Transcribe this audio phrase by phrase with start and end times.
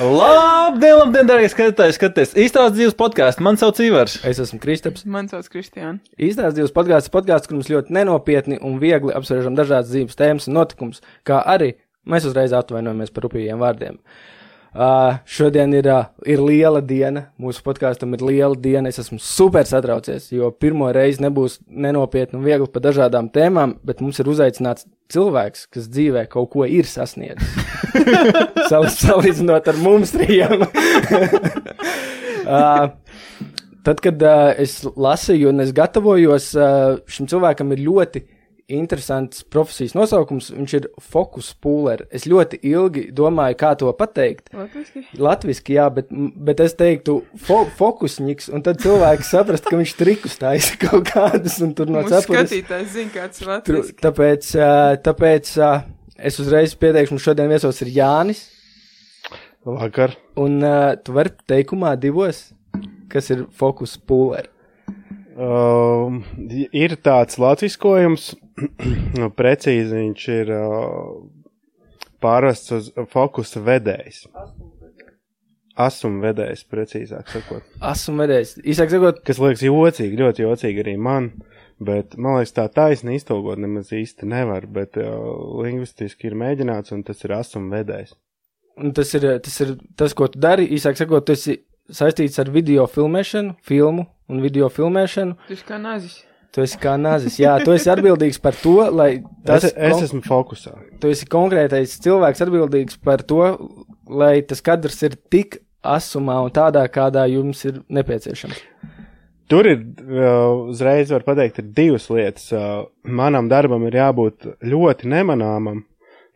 [0.00, 2.30] Labdien, labdien, darbie skatītāji, skaties!
[2.40, 3.42] Īstās dzīves podkāsts.
[3.44, 4.14] Man sauc Ivars.
[4.24, 5.04] Es esmu Kristaps.
[5.04, 6.00] Man sauc Kristiāna.
[6.16, 10.48] Īstās dzīves podkāsts ir podkāsts, kur mums ļoti nenopietni un viegli apspriežam dažādas dzīves tēmas
[10.48, 11.74] un notikumus, kā arī
[12.08, 14.00] mēs uzreiz atvainojamies par rupjiem vārdiem.
[14.00, 14.39] Uh,
[15.26, 17.24] šodien ir, uh, ir liela diena.
[17.40, 18.90] Mūsu podkāstam ir liela diena.
[18.90, 24.02] Es esmu super satraucies, jo pirmo reizi nebūs nenopietni un viegli par dažādām tēmām, bet
[24.04, 27.50] mums ir uzaicināts cilvēks, kas dzīvē kaut ko ir sasniedzis.
[28.70, 30.62] Sal, salīdzinot ar mums trijiem.
[32.46, 32.90] uh,
[33.82, 38.24] tad, kad uh, es lasīju un es gatavojos, uh, šim cilvēkam ir ļoti
[38.76, 40.50] interesants profesijas nosaukums.
[40.54, 42.06] Viņš ir fokus pūlers.
[42.14, 44.52] Es ļoti ilgi domāju, kā to pateikt.
[44.54, 45.02] Latviski?
[45.20, 50.38] Latviski, jā, bet, bet es teiktu fo fokusniks, un tad cilvēks saprast, ka viņš trikus
[50.40, 52.46] taisa kaut kādus, un tur no cepures.
[52.48, 53.98] skatītājs zina, kāds ir latviski.
[54.06, 54.70] Tāpēc, ā,
[55.08, 55.72] tāpēc ā,
[56.30, 58.46] es uzreiz pieteikšu, mums šodien viesos ir Jānis,
[59.66, 60.14] Vakar.
[60.40, 62.46] un uh, tu vari teikumā divos,
[63.12, 64.48] kas ir fokus pūlers.
[65.38, 66.22] Um,
[66.74, 68.32] ir tāds latviskojums,
[69.38, 71.20] precīzi viņš ir uh,
[72.22, 74.24] pārvests uz fokusa vedējs.
[75.80, 77.68] Asuma vedējs, precīzāk sakot.
[77.92, 78.56] Esmu vedējis.
[78.68, 81.30] Īsāk sakot, Kas liekas jocīgi, ļoti jocīgi arī man,
[81.80, 85.14] bet man liekas tā taisni iztulkot nemaz īsti nevar, bet uh,
[85.62, 88.16] lingvistiski ir mēģināts un tas ir asuma vedējs.
[88.82, 90.68] un tas ir, tas ir tas, ko tu dari.
[90.76, 91.60] Īsāk sakot, tu esi
[91.94, 95.36] saistīts ar video filmēšanu, filmu un video filmēšanu.
[95.48, 96.18] Tu esi kā nazis.
[96.50, 97.36] Tu esi kā nazis.
[97.38, 100.72] Jā, tu esi atbildīgs par to, lai tas Es, es esmu fokusā.
[101.02, 103.42] tu esi konkrētais cilvēks atbildīgs par to,
[104.10, 108.58] lai tas kadrs ir tik asumā un tādā, kādā jums ir nepieciešams.
[109.50, 112.50] Tur ir uh, uzreiz, var teikt, ir divas lietas.
[112.54, 115.80] Uh, manam darbam ir jābūt ļoti nemanāmam,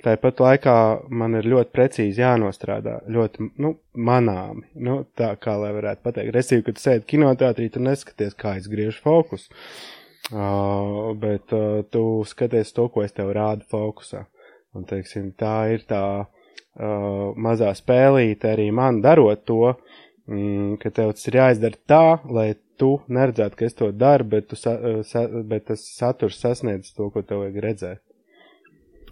[0.05, 0.77] tāpat laikā
[1.11, 4.67] man ir ļoti precīzi jānostrādā, ļoti nu, manāmi.
[4.77, 9.03] Nu, tā kā lai varētu pateikt, restīvi, kad sēdi kinoteātrī, tu neskaties, kā es griežu
[9.05, 9.51] fokusu.
[10.33, 14.23] Uh, bet uh, tu skaties to, ko es tev rādu fokusā.
[14.75, 19.75] Un, teiksim, tā ir tā uh, mazā spēlīte arī man darot to,
[20.31, 24.49] mm, ka tev tas ir jāizdara tā, lai tu neredzētu, ka es to daru, bet,
[24.49, 28.03] tu, sa, uh, sa, bet tas saturs sasniedz to, ko tev vajag redzēt.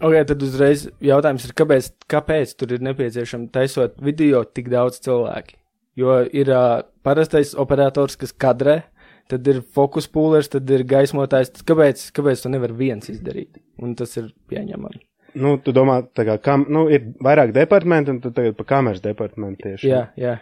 [0.01, 5.59] Ok, tad uzreiz jautājums ir, kāpēc, kāpēc tur ir nepieciešams taisot video tik daudz cilvēki?
[5.99, 8.79] Jo ir uh, parastais operators, kas kadrē,
[9.29, 11.53] tad ir fokus pūlers, tad ir gaismotājs.
[11.53, 13.61] Tad Kāpēc, kāpēc to nevar viens izdarīt?
[13.81, 15.03] Un tas ir pieņemami.
[15.43, 19.01] Nu, tu domā, tā kā, kam, nu, ir vairāk departamentu, un tu tagad pa kameras
[19.01, 19.89] departamentu tieši.
[19.89, 20.35] Jā, jā.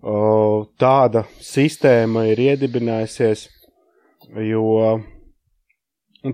[0.00, 3.46] O, tāda sistēma ir iedibinājusies,
[4.48, 4.66] jo,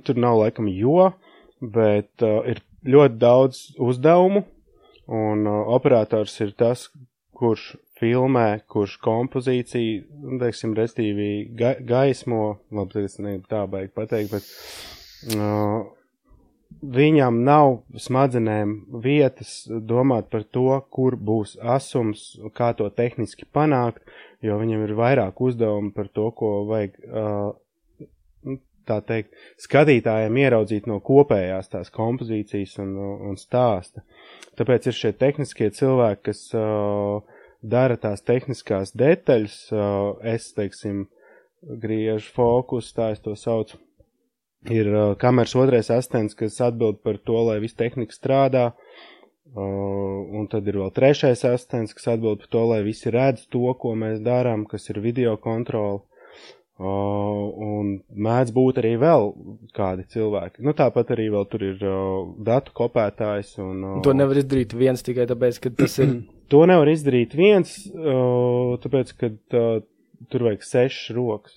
[0.07, 1.13] tur nav laikam jo,
[1.61, 4.45] bet uh, ir ļoti daudz uzdevumu,
[5.07, 6.89] un uh, operators ir tas,
[7.37, 15.37] kurš filmē, kurš kompozīciju, teiksim, restīvi ga gaismo, labi, es negribu tā baigi pateikt, bet
[15.37, 15.87] uh,
[16.97, 18.75] viņam nav smadzenēm
[19.05, 24.05] vietas domāt par to, kur būs asums, kā to tehniski panākt,
[24.45, 27.55] jo viņam ir vairāk uzdevumu par to, ko vajag, uh,
[28.89, 32.95] tā teikt, skatītājiem ieraudzīt no kopējās tās kompozīcijas un,
[33.31, 34.05] un stāsta.
[34.59, 37.23] Tāpēc ir šie tehniskie cilvēki, kas uh,
[37.63, 41.07] dara tās tehniskās detaļas, uh, es, teiksim,
[41.67, 43.81] griežu fokus, tā es to saucu
[44.71, 48.71] ir uh, kameras otrais asistents, kas atbild par to, lai viss tehnika strādā.
[49.57, 53.65] Uh, un tad ir vēl trešais asistents, kas atbild par to, lai visi redz to,
[53.79, 56.03] ko mēs darām, kas ir video kontrole.
[56.77, 59.31] Uh, un mēdz būt arī vēl
[59.73, 60.61] kādi cilvēki.
[60.61, 63.55] Nu, tāpat arī vēl tur ir uh, datu kopētājs.
[63.65, 66.13] Un, uh, To nevar izdarīt viens tikai tāpēc, ka tas ir.
[66.53, 69.81] to nevar izdarīt viens, uh, tāpēc, ka uh,
[70.29, 71.57] tur vajag sešas rokas.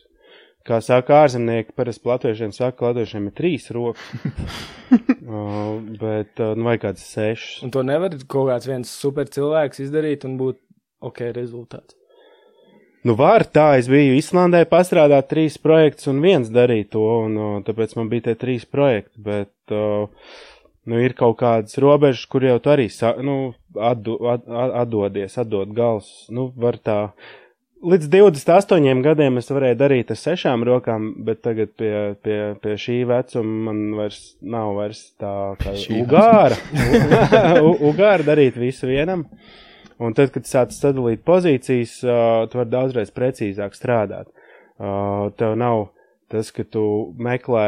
[0.69, 4.09] Kā saka ārzemnieki, parasti latviešiem saka, ka latviešiem ir trīs rokas.
[4.23, 7.59] uh, bet, uh, nu, vajag kāds sešas.
[7.67, 10.63] Un to nevar kaut kāds viens super cilvēks izdarīt un būt
[11.11, 11.98] ok rezultāts.
[13.07, 17.51] Nu, var tā, es biju Islandē pastrādāt trīs projektus un viens darīja to, un uh,
[17.63, 20.09] tāpēc man bija tie trīs projekti, bet, uh,
[20.83, 22.89] nu, ir kaut kādas robežas, kur jau tu arī,
[23.23, 23.37] nu,
[23.79, 26.99] atdo, at, at, atdodies, atdod gals, nu, var tā.
[27.79, 32.97] Līdz 28 gadiem es varēju darīt ar sešām rokām, bet tagad pie, pie, pie šī
[33.07, 35.31] vecuma man vairs nav vairs tā
[35.61, 36.59] kā ugāra.
[37.93, 39.23] Ugāra darīt visu vienam.
[39.99, 44.29] Un tad, kad sāc sadalīt pozīcijas, uh, tu vari daudzreiz precīzāk strādāt.
[44.79, 45.89] Uh, tev nav
[46.31, 46.83] tas, ka tu
[47.19, 47.65] meklē,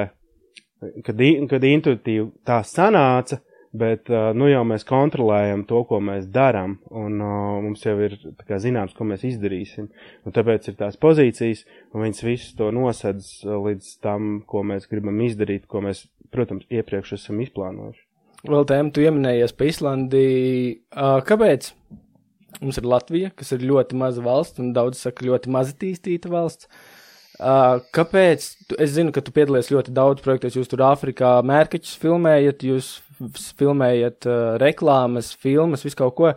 [1.04, 3.42] kad, kad intuitīvi tā sanāca,
[3.76, 8.16] bet uh, nu jau mēs kontrolējam to, ko mēs darām, un uh, mums jau ir
[8.48, 9.90] kā, zināms, ko mēs izdarīsim.
[10.24, 15.20] Un tāpēc ir tās pozīcijas, un viņas visus to nosedz līdz tam, ko mēs gribam
[15.28, 18.06] izdarīt, ko mēs, protams, iepriekš esam izplānojuši.
[18.48, 20.26] Vēl tēmu tu pieminējies par Islandi.
[21.28, 21.68] Kāpēc?
[22.60, 26.68] Mums ir Latvija, kas ir ļoti maza valsts, un daudz saka, ļoti maz attīstīta valsts.
[27.42, 28.44] Uh, kāpēc?
[28.70, 30.58] Tu, es zinu, ka tu piedalies ļoti daudz projektos.
[30.60, 32.92] Jūs tur Āfrikā mērķus filmējat, jūs
[33.58, 36.36] filmējat uh, reklāmas, filmas, visu kaut ko.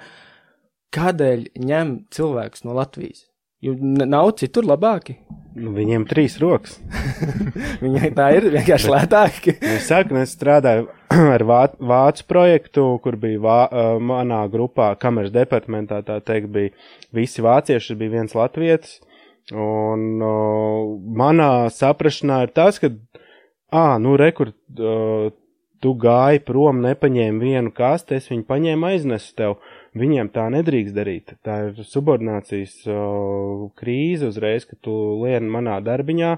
[0.94, 3.26] Kādēļ ņem cilvēks no Latvijas?
[3.64, 5.16] Jo nav citur labāki.
[5.56, 6.76] Nu, viņiem trīs rokas.
[7.84, 9.54] Viņai tā ir vienkārši lētāki.
[9.76, 10.88] Es saku, es strādāju
[11.34, 13.58] ar vā, vācu projektu, kur bija vā,
[14.02, 16.72] manā grupā, kameras departamentā, tā teikt, bija
[17.14, 19.00] visi vācieši, bija viens latvietis.
[19.52, 22.88] Un uh, manā saprašanā ir tas, ka,
[23.74, 25.28] ā, nu, rekur, uh,
[25.84, 29.58] tu gāji prom, nepaņēmi vienu kasti, es viņu paņēmu aiznesu tev.
[29.94, 31.34] Viņiem tā nedrīkst darīt.
[31.44, 36.32] Tā ir subordinācijas uh, krīze uzreiz, ka tu lieni manā darbiņā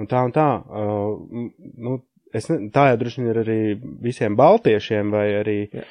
[0.00, 0.48] un tā un tā.
[0.64, 2.00] Uh, nu,
[2.36, 3.60] es ne, tā jau droši vien ir arī
[4.04, 5.56] visiem baltiešiem vai arī.
[5.74, 5.84] Jā.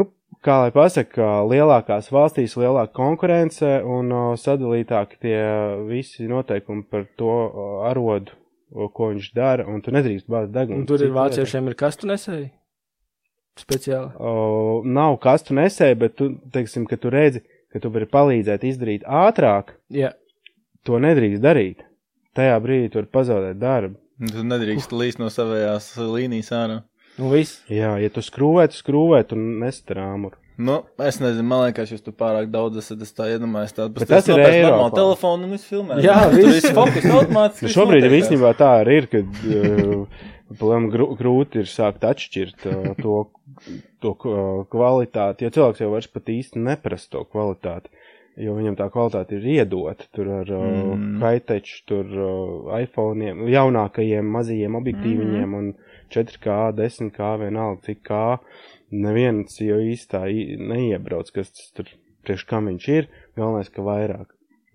[0.00, 0.08] Nu,
[0.44, 5.42] kā lai pasaka, lielākās valstīs lielāka konkurence un uh, sadalītāki tie
[5.88, 8.34] visi noteikumi par to uh, arodu,
[8.74, 10.82] uh, ko viņš dara, un tu nedrīkst bāzt degunu.
[10.82, 12.50] Un tur ir vāciešiem ir kastu nesēji.
[13.60, 14.14] Speciāli.
[14.16, 17.42] O, nav kas tu nesēji, bet tu, teiksim, ka tu redzi,
[17.72, 20.14] ka tu vari palīdzēt izdarīt ātrāk, Jā.
[20.88, 21.84] to nedrīkst darīt.
[22.36, 23.98] Tajā brīdī tu vari pazaudēt darbu.
[24.22, 26.78] Tu nedrīkst līst no savējās līnijas ārā.
[27.18, 27.58] Nu, viss.
[27.68, 30.30] Jā, ja tu skrūvē, tu skrūvē, tu nestarāmu.
[30.62, 33.02] Nu, es nezinu, man liekas, jūs tur pārāk daudz esat.
[33.04, 34.90] Es tā iedomājos, tādu Bet tas ir Eiropā.
[34.94, 35.98] telefonu un viss filmē.
[36.04, 36.68] Jā, viss.
[36.76, 37.66] fokus automātiski.
[37.66, 40.22] Nu, šobrīd īstenībā tā arī ir, kad uh,
[40.60, 43.18] Plēm grūti ir sākt atšķirt uh, to,
[44.04, 47.92] to uh, kvalitāti, jo cilvēks jau vairs pat īsti neprasa to kvalitāti,
[48.36, 50.92] jo viņam tā kvalitāte ir iedota tur ar uh, Mm.
[50.96, 51.22] mm.
[51.22, 55.72] high-tech, tur uh, iPhone'iem, jaunākajiem mazajiem objektīviņiem un
[56.12, 58.38] 4K, 10K, vienalga cik kā,
[58.92, 60.24] neviens jau īstā
[60.60, 61.88] neiebrauc, kas tas tur
[62.24, 64.28] priekš kam viņš ir, galvenais, ka vairāk.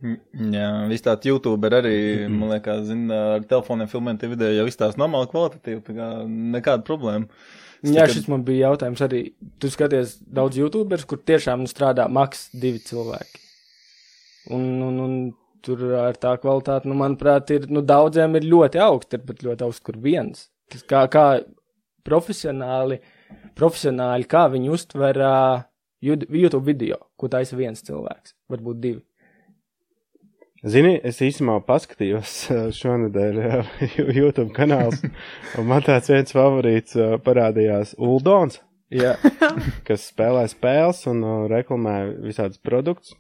[0.04, 5.00] Mm, Jā, viss tāds YouTube arī, man liekas, zina, ar telefoniem filmēt video jau izstāsta
[5.02, 7.26] normāli kvalitatīvi, tā kā nekāda problēma.
[7.82, 9.34] Es Jā, tikai- šis man bija jautājums arī.
[9.62, 13.42] Tu skaties daudz YouTubers, kur tiešām strādā maks divi cilvēki.
[14.54, 15.16] Un, un, un
[15.66, 19.68] tur ar tā kvalitāti, nu, manuprāt, ir, nu, daudziem ir ļoti augsts, ir pat ļoti
[19.68, 20.48] augsts, kur viens.
[20.72, 21.26] Tas kā, kā
[22.08, 23.02] profesionāli,
[23.58, 25.66] profesionāli, kā viņi uztver uh,
[26.02, 29.02] YouTube video, ko taisa viens cilvēks, varbūt divi.
[30.68, 32.32] Zini, es īstenībā paskatījos
[32.80, 33.42] šonadēļ
[34.20, 35.04] YouTube kanāls,
[35.60, 38.58] un man tāds viens favorīts parādījās Uldons,
[38.94, 39.18] Jā,
[39.88, 43.18] kas spēlē spēles un ā, reklamē visādus produktus.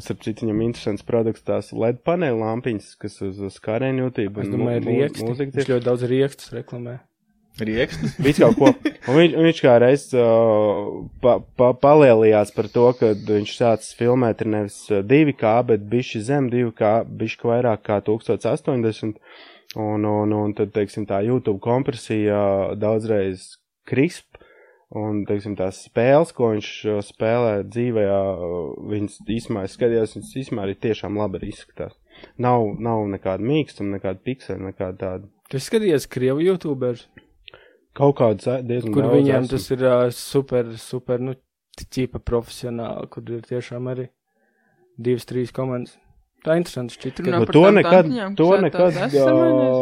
[0.00, 4.50] Starp citu, viņam interesants produkts tās LED paneļa lampiņas, kas uz, uz skārēņa jūtību es
[4.50, 5.26] domāju, rieksti.
[5.28, 6.96] mūzika Viņš ļoti daudz riekstus reklamē.
[7.60, 8.16] Riekstus?
[8.22, 8.72] Viss kaut ko.
[9.10, 10.90] Un viņš, un viņš kā reiz uh,
[11.20, 16.20] pa, pa, palielījās par to, ka viņš sācis filmēt ir nevis ā, 2K, bet bišķi
[16.28, 19.18] zem 2K, bišķi vairāk kā 1080.
[19.80, 22.40] Un, un, un tad, teiksim, tā YouTube kompresija
[22.78, 23.52] daudzreiz
[23.88, 24.39] krisp.
[24.90, 28.04] Un, teiksim, tās spēles, ko viņš ā, spēlē dzīvē,
[28.90, 31.94] viņas īsumā es skatījos, viņas īsumā arī tiešām labi arī izskatās.
[32.42, 35.30] Nav, nav nekāda mīkstuma, nekāda piksela, nekāda tāda.
[35.50, 37.06] Tu skaties Krievu YouTubers,
[37.96, 39.50] Kaut kāds ā, diezgan kur viņiem esmu.
[39.50, 41.34] tas ir uh, super, super, nu,
[41.80, 44.06] ķipa profesionāli, kur ir tiešām arī
[45.00, 45.96] divas, trīs komandas.
[46.44, 47.18] Tā interesanti šķiet.
[47.26, 48.06] Par to nekad,
[48.38, 49.80] to nekad, samainījās?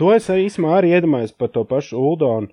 [0.00, 2.48] to es īstenībā arī iedomājos par to pašu Uldonu.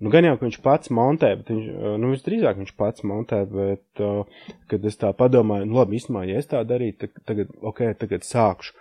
[0.00, 3.42] Nu, gan jau, ka viņš pats montē, bet viņš, ā, nu, visdrīzāk viņš pats montē,
[3.50, 7.84] bet, uh, kad es tā padomāju, nu, labi, īstenībā, ja es tā darītu, tagad, ok,
[8.00, 8.72] tagad sākšu.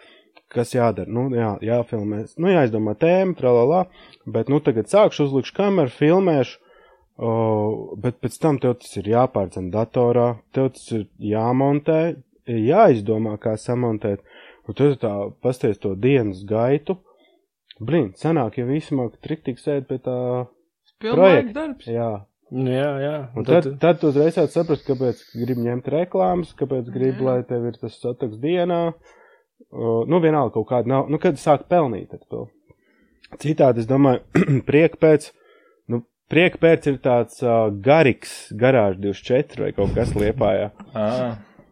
[0.49, 1.11] Kas jādara?
[1.13, 2.23] Nu, jā, jāfilmē.
[2.41, 3.83] Nu, jāizdomā tēma, tralalā,
[4.25, 6.55] bet, nu, tagad sākšu, uzlikšu kameru, filmēšu,
[7.19, 11.99] uh, bet pēc tam tev tas ir jāpārdzen datorā, tev tas ir jāmontē,
[12.49, 14.23] jāizdomā, kā samontēt.
[14.69, 15.11] Un tad tā
[15.41, 16.99] pasties to dienas gaitu.
[17.79, 20.15] Blin, sanāk, ja visi māk triktīgs sēd pie tā.
[21.03, 21.87] Pilnīgi darbs.
[21.89, 22.09] Jā.
[22.49, 23.15] Nu, jā, jā.
[23.37, 27.25] Un tad, tad tu uzreiz sāc saprast, kāpēc grib ņemt reklāmas, kāpēc grib, Jā.
[27.27, 28.79] lai tev ir tas sataks dienā.
[29.69, 31.11] Uh, nu, vienalga kaut kāda nav.
[31.13, 32.47] Nu, kad sāk pelnīt ar to.
[33.37, 34.23] Citādi, es domāju,
[34.69, 35.29] prieka pēc.
[35.93, 36.01] Nu,
[36.31, 40.71] prieka pēc ir tāds uh, garīgs garāžs 24 vai kaut kas liepājā.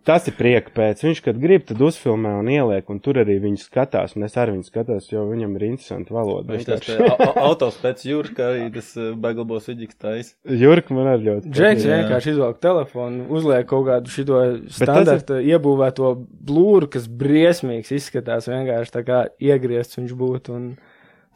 [0.07, 1.01] Tas ir prieka pēc.
[1.03, 4.53] Viņš, kad grib, tad uzfilmē un ieliek, un tur arī viņi skatās, un es arī
[4.55, 6.55] viņu skatos, jo viņam ir interesanti valoda.
[6.55, 8.05] Viņš tas autos pēc
[8.37, 10.31] kā arī tas eh, beglabos vidīgs tais.
[10.47, 11.51] Jurka man arī ļoti.
[11.51, 14.39] Džeks vienkārši izvelk telefonu, uzliek kaut kādu šito
[14.71, 16.13] standarta iebūvēto
[16.47, 20.69] blūru, kas briesmīgs izskatās, vienkārši tā kā iegriezts viņš būtu un,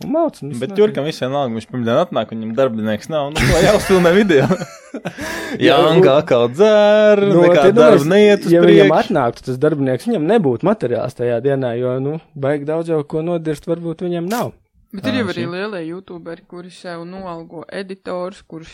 [0.05, 0.15] un
[0.51, 4.47] un Bet Jurkam visiem vienalga, viņš pirmdien atnāk, viņam darbinieks nav, nu, ko jāuzfilmē video.
[5.67, 8.97] Jā, un kā kā dzer, Nu, nekā tad, darba es- neiet uz ja viņam priekšu.
[9.05, 13.67] atnāktu tas darbinieks, viņam nebūtu materiāls tajā dienā, jo, nu, baigi daudz jau ko nodirst,
[13.69, 14.51] varbūt viņam nav.
[14.91, 18.73] Bet ir jau arī lielie youtuberi, kuri sev noalgo editors, kurš,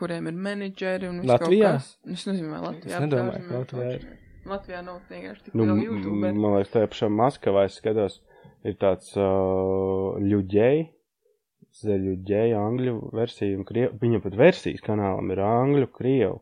[0.00, 1.72] kuriem ir menedžeri un viss Latvijā?
[1.76, 1.96] kaut kas.
[2.16, 2.96] Es nezinu, vai Latvijā.
[2.96, 4.06] Es nedomāju, ka Latvijā ir.
[4.48, 6.32] Latvijā nav vienkārši tik Nu, m- youtuberi.
[6.40, 8.16] man liekas, tajā pašā Maskavā es skatos,
[8.68, 10.84] ir tāds uh, ļuģēji,
[11.82, 13.96] zaļuģēji, angļu versija un krievu.
[14.02, 16.38] Viņam pat versijas kanālam ir angļu, krievu.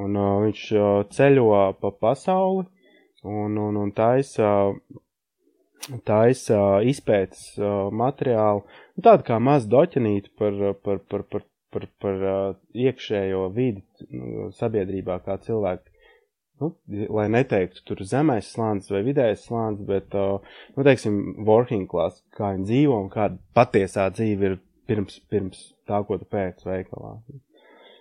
[0.00, 1.50] Un uh, viņš uh, ceļo
[1.82, 2.66] pa pasauli
[3.26, 4.50] un, un, un taisa,
[6.08, 8.64] taisa izpētes uh, materiālu.
[9.00, 12.42] Tāda kā maz doķenīta par, par, par, par, par, par uh,
[12.74, 13.84] iekšējo vidi
[14.58, 15.99] sabiedrībā, kā cilvēki
[16.60, 16.72] nu,
[17.16, 20.42] lai neteiktu tur zemais slānis vai vidējais slānis, bet, uh,
[20.76, 24.58] nu, teiksim, working class, kā viņi dzīvo un kāda patiesā dzīve ir
[24.90, 27.16] pirms, pirms tā, ko tu pēc veikalā.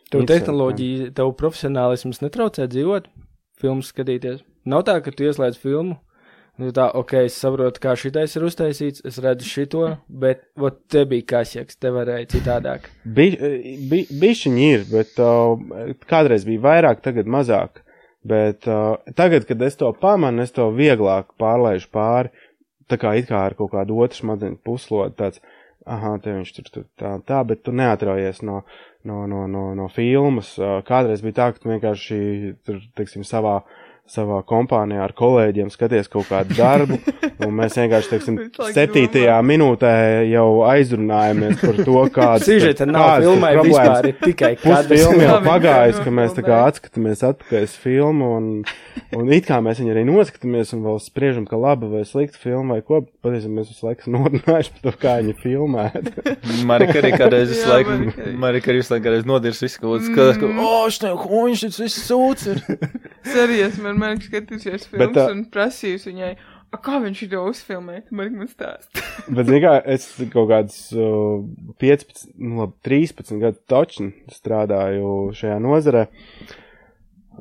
[0.09, 3.09] Tev tehnoloģija, tev profesionālisms netraucē dzīvot,
[3.61, 4.41] filmu skatīties.
[4.69, 5.99] Nav tā, ka tu ieslēdz filmu.
[6.59, 11.05] Nu, tā, ok, es saprotu, kā šitais ir uztaisīts, es redzu šito, bet, vot, te
[11.07, 12.89] bija kasjaks, te varēja citādāk.
[13.05, 13.29] Bi,
[13.87, 17.79] bi, bišķiņi ir, bet uh, kādreiz bija vairāk, tagad mazāk.
[18.27, 22.33] Bet uh, tagad, kad es to pamanu, es to vieglāk pārlaižu pāri.
[22.89, 25.43] Tā kā it kā ar kaut kādu otru smadzeņu puslodu, tāds,
[25.85, 28.63] ah, te viņš tur, tur tā, tā, bet tu neatraujies no,
[29.07, 30.55] no, no, no, no filmas.
[30.59, 32.19] Uh, kādreiz bija tā, ka tu vienkārši,
[32.65, 33.59] tur, teiksim, savā,
[34.09, 36.97] savā kompānijā ar kolēģiem skaties kaut kādu darbu,
[37.45, 38.39] un mēs vienkārši, teiksim,
[38.75, 39.93] septītajā minūtē
[40.29, 44.89] jau aizrunājamies par to, kāds Sižeta nav kādas filmai vispār, ir tikai kadrs.
[44.89, 48.49] Pusfilma jau jau ka mēs tā kā atskatāmies atpakaļ uz filmu, un,
[49.19, 52.79] un it kā mēs viņu arī noskatāmies, un vēl spriežam, ka laba vai slikta filma
[52.79, 55.87] vai ko, patiesībā mēs visu laiku norunājuši par to, kā viņi filmē.
[56.69, 57.97] Marika arī kādreiz visu laiku,
[58.39, 58.79] Marika arī.
[58.79, 62.45] Visu laiku kādreiz nodirs visu kaut ko, skatās, ka, o, šitā huņš, šis viss sūds
[62.53, 62.61] ir.
[63.33, 66.31] Serijas man man skatījusies Bet filmas tā- un prasījusi viņai,
[66.71, 68.89] "A, kā viņš to uzfilmē, man man stāst.
[69.36, 71.43] Bet, zini kā, es kaut kādus uh,
[71.81, 76.07] 15, nu labi, 13 gadu točni strādāju šajā nozarē.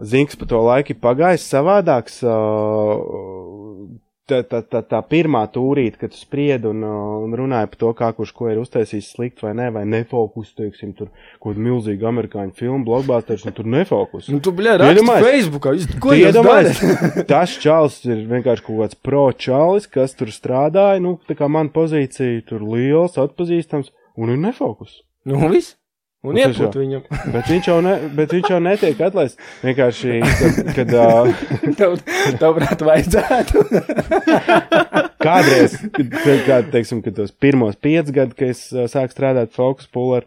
[0.00, 2.20] Zini, kas pa to laiku ir pagājis savādāks.
[2.22, 7.80] Uh, tā, tā, tā, tā pirmā tūrīte, kad tu spriedi un, uh, un runāji par
[7.82, 11.08] to, kā kurš ko ir uztaisījis slikt vai nē, vai nefokus, teiksim, tur
[11.40, 14.28] kaut kādu milzīgu amerikāņu filmu, blockbusters, un tur nefokus.
[14.32, 16.84] Nu, tu, raksti Iedomājies- Facebookā, jūs- ko iedomājies,
[17.32, 21.72] tas čalis ir vienkārši kaut kāds pro čalis, kas tur strādāja, nu, tā kā man
[21.74, 25.00] pozīcija tur liels, atpazīstams, un ir nefokus.
[25.28, 25.74] Nu, viss.
[26.26, 27.02] Un Nu, iepūt viņam.
[27.30, 29.38] Bet viņš jau, ne, bet viņš jau netiek atlaists.
[29.62, 31.42] Vienkārši, kad, kad uh,
[31.78, 31.94] Tev,
[32.40, 33.62] tev, prāt, vajadzētu.
[35.28, 39.54] kādreiz, kad, kad, kad, teiksim, kad tos pirmos piecus gadus, kad es uh, sāku strādāt
[39.54, 40.26] Focus Puller,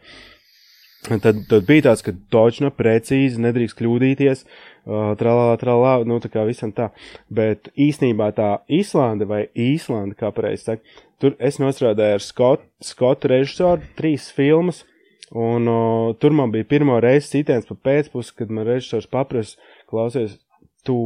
[1.09, 6.45] tad, tad bija tāds, ka točno, precīzi, nedrīkst kļūdīties, uh, tralā, tralā, nu tā kā
[6.47, 6.87] visam tā.
[7.27, 13.33] Bet īsnībā tā Īslanda vai Īslanda, kā pareizi saka, tur es nostrādāju ar Skotu, Skotu
[13.35, 14.85] režisoru, trīs filmas.
[15.31, 20.35] Un uh, tur man bija pirmo reizi sitiens pa pēcpusi, kad man režisors paprasa, klausies,
[20.83, 20.97] tu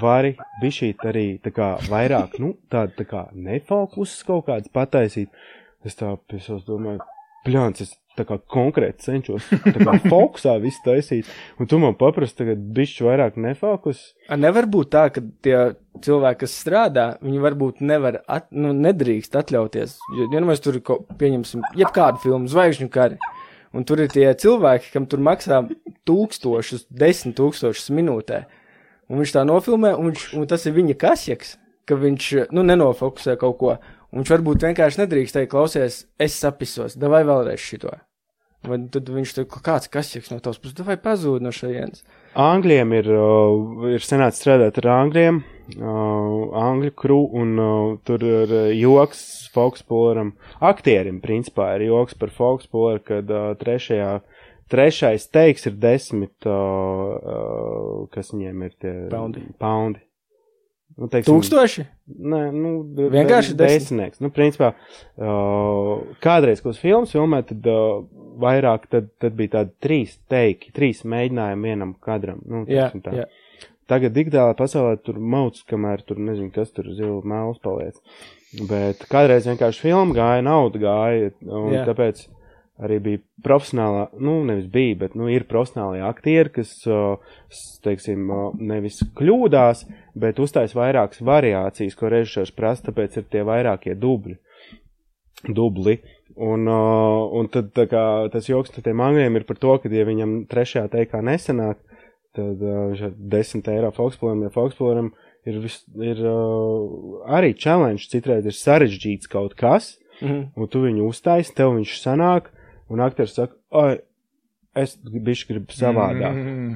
[0.00, 5.32] vari bišķīt arī tā kā vairāk, nu, tādu tā kā nefokus kaut kāds pataisīt.
[5.84, 7.02] Es tā pie savas domāju,
[7.44, 11.30] pļāns, es tā kā konkrēti cenšos tā kā fokusā visu taisīt,
[11.60, 14.04] un tu man paprasti tagad bišķi vairāk nefokus.
[14.28, 15.56] A, Nevar būt tā, ka tie
[16.04, 19.98] cilvēki, kas strādā, viņi varbūt nevar, at, nu, nedrīkst atļauties.
[20.18, 23.18] Jo, ja nu mēs tur ko, pieņemsim, jebkādu filmu, zvaigžņu kari,
[23.74, 25.64] un tur ir tie cilvēki, kam tur maksā
[26.08, 28.44] tūkstošus, desmit tūkstošus minūtē,
[29.10, 31.56] un viņš tā nofilmē, un, viņš, un tas ir viņa kasjaks,
[31.88, 33.76] ka viņš, nu, nenofokusē kaut ko,
[34.12, 37.92] un viņš varbūt vienkārši nedrīkst teikt, klausies, es sapisos, davai vēlreiz šito.
[38.64, 42.04] Vai tad viņš tur kāds kasjaks no tavas puses, vai pazūd no šajienes.
[42.34, 45.40] Angļiem ir, uh, ir senāts strādāt ar angļiem,
[45.78, 49.22] uh, angļu kru, un uh, tur ir uh, joks
[49.54, 54.10] Foxpooleram, aktierim, principā, ir joks par Foxpooleru, kad uh, trešajā,
[54.72, 59.46] trešais teiks ir desmit, uh, uh, kas viņiem ir tie Paundi.
[59.62, 60.03] paundi.
[60.96, 61.84] Nu, teiksim, Tūkstoši?
[62.06, 62.70] Nē, nu,
[63.10, 63.80] Vienkārši de- desmit?
[63.82, 64.20] desmitnieks.
[64.22, 64.68] Nu, principā,
[65.18, 68.04] uh, kādreiz, kad uz filmas filmē, tad uh,
[68.44, 72.38] vairāk, tad, tad bija tādi trīs teiki, trīs mēģinājumi vienam kadram.
[72.46, 73.16] Nu, Jā, teiksim tā.
[73.22, 73.26] jā.
[73.90, 77.98] tagad digitālā pasaulē tur mauc, kamēr tur nezinu, kas tur zila mēls paliec.
[78.70, 81.82] Bet kādreiz vienkārši filma gāja, nauda gāja, un Jā.
[81.90, 82.28] tāpēc
[82.82, 87.20] arī bija profesionālā, nu, nevis bija, bet, nu, ir profesionāli aktieri, kas, uh,
[87.84, 89.84] teiksim, uh, nevis kļūdās,
[90.18, 94.38] bet uztais vairākas variācijas, ko režisors prasa, tāpēc ir tie vairākie dubļi.
[95.54, 95.98] Dubli.
[96.34, 100.06] Un, uh, un tad kā, tas joks ar tiem angļiem ir par to, ka, ja
[100.08, 101.78] viņam trešajā teikā nesanāk,
[102.34, 105.12] tad uh, viņš ir 10 eiro Foxpoolam, ja Foxpoolam
[105.46, 110.54] ir, vis, ir uh, arī challenge, citreiz ir sarežģīts kaut kas, Mhm.
[110.56, 112.52] un tu viņu uztaisi, tev viņš sanāk,
[112.92, 113.98] un aktieris saka, oi,
[114.76, 116.34] es bišķi gribu savādāk.
[116.34, 116.74] Mm.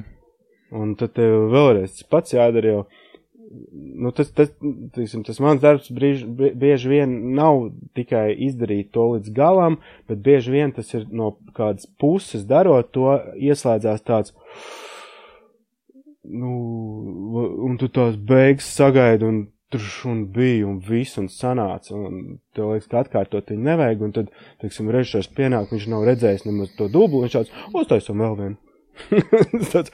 [0.79, 2.81] Un tad tev vēlreiz tas pats jādara, jo
[3.73, 4.51] nu, tas, tas,
[4.93, 10.21] tiksim, tas mans darbs brīž, bie- bieži vien nav tikai izdarīt to līdz galam, bet
[10.25, 13.09] bieži vien tas ir no kādas puses darot to,
[13.41, 14.35] ieslēdzās tāds,
[16.29, 16.53] nu,
[17.65, 22.73] un tu tās beigas sagaidi, un tur un bija, un viss, un sanāca, un tev
[22.73, 24.33] liekas, ka atkārtot viņu nevajag, un tad,
[24.63, 28.59] teiksim, režisors pienāk, viņš nav redzējis nemaz to dublu, viņš tāds, uztaisom vēl vienu.
[29.71, 29.93] Tāds,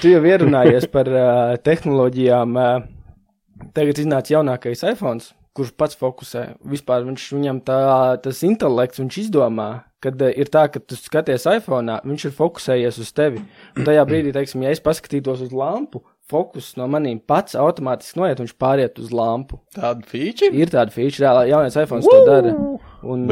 [0.00, 2.58] Tu jau ierunājies par uh, tehnoloģijām.
[2.60, 5.24] Uh, tagad iznāca jaunākais iPhone,
[5.56, 6.44] kurš pats fokusē.
[6.68, 7.80] Vispār viņš, viņam tā,
[8.20, 9.70] tas intelekts, viņš izdomā,
[10.04, 13.40] kad uh, ir tā, ka tu skaties iPhone, viņš ir fokusējies uz tevi.
[13.76, 18.38] Un tajā brīdī, teiksim, ja es paskatītos uz lampu, fokus no maniem pats automātiski noiet,
[18.38, 19.60] un viņš pāriet uz lampu.
[19.76, 20.54] Tāda feature?
[20.56, 22.54] Ir tāda feature, reāli jaunais iPhone to dara.
[23.02, 23.26] Un,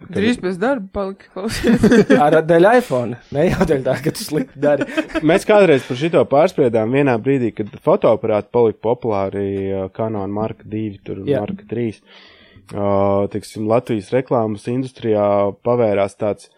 [0.00, 0.16] Bet...
[0.16, 1.82] Drīz bez darba palika klausies.
[2.24, 3.18] Ar dēļ iPhone.
[3.36, 4.86] Ne jau dēļ tā, ka tu slikti dari.
[5.28, 11.02] Mēs kādreiz par šito pārspriedām vienā brīdī, kad fotoaparāti palika populāri uh, Canon Mark 2,
[11.04, 11.42] tur Jā.
[11.44, 12.00] Mark 3.
[12.70, 15.26] Uh, teiksim, Latvijas reklāmas industrijā
[15.66, 16.48] pavērās tāds,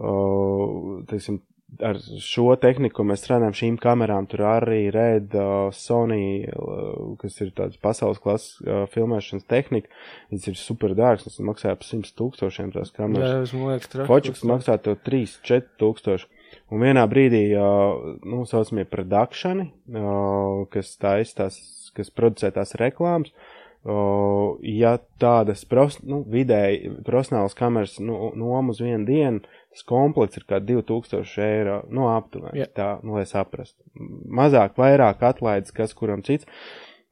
[0.00, 1.42] uh, teiksim,
[1.84, 7.52] ar šo tehniku mēs strādājam šīm kamerām, tur arī Red, uh, Sony, uh, kas ir
[7.56, 9.92] tāds pasaules klases uh, filmēšanas tehnika,
[10.32, 13.28] viņas ir super dārgas, tas maksāja ap 100 tūkstošiem tās kameras.
[13.28, 14.08] Jā, es liekas, traki.
[14.08, 16.32] Fočuks maksā tev 3-4 tūkstoši.
[16.72, 21.60] Un vienā brīdī, uh, nu, saucamie produkšani, uh, kas taisa tās,
[21.96, 28.80] kas producē tās reklāmas, uh, ja tādas pros, nu, vidēji profesionālas kameras nu, nom uz
[28.84, 32.66] vienu dienu, tas komplekts ir kā 2000 eiro, nu, aptuveni, Jā.
[32.74, 33.78] tā, nu, lai saprastu.
[34.26, 36.48] Mazāk, vairāk atlaides, kas kuram cits.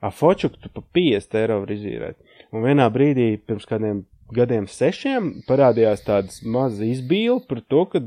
[0.03, 2.19] A fočuku tu pa 50 eiro var izīrēt.
[2.53, 8.03] Un vienā brīdī, pirms kādiem gadiem sešiem, parādījās tādas mazas izbīle par to, ka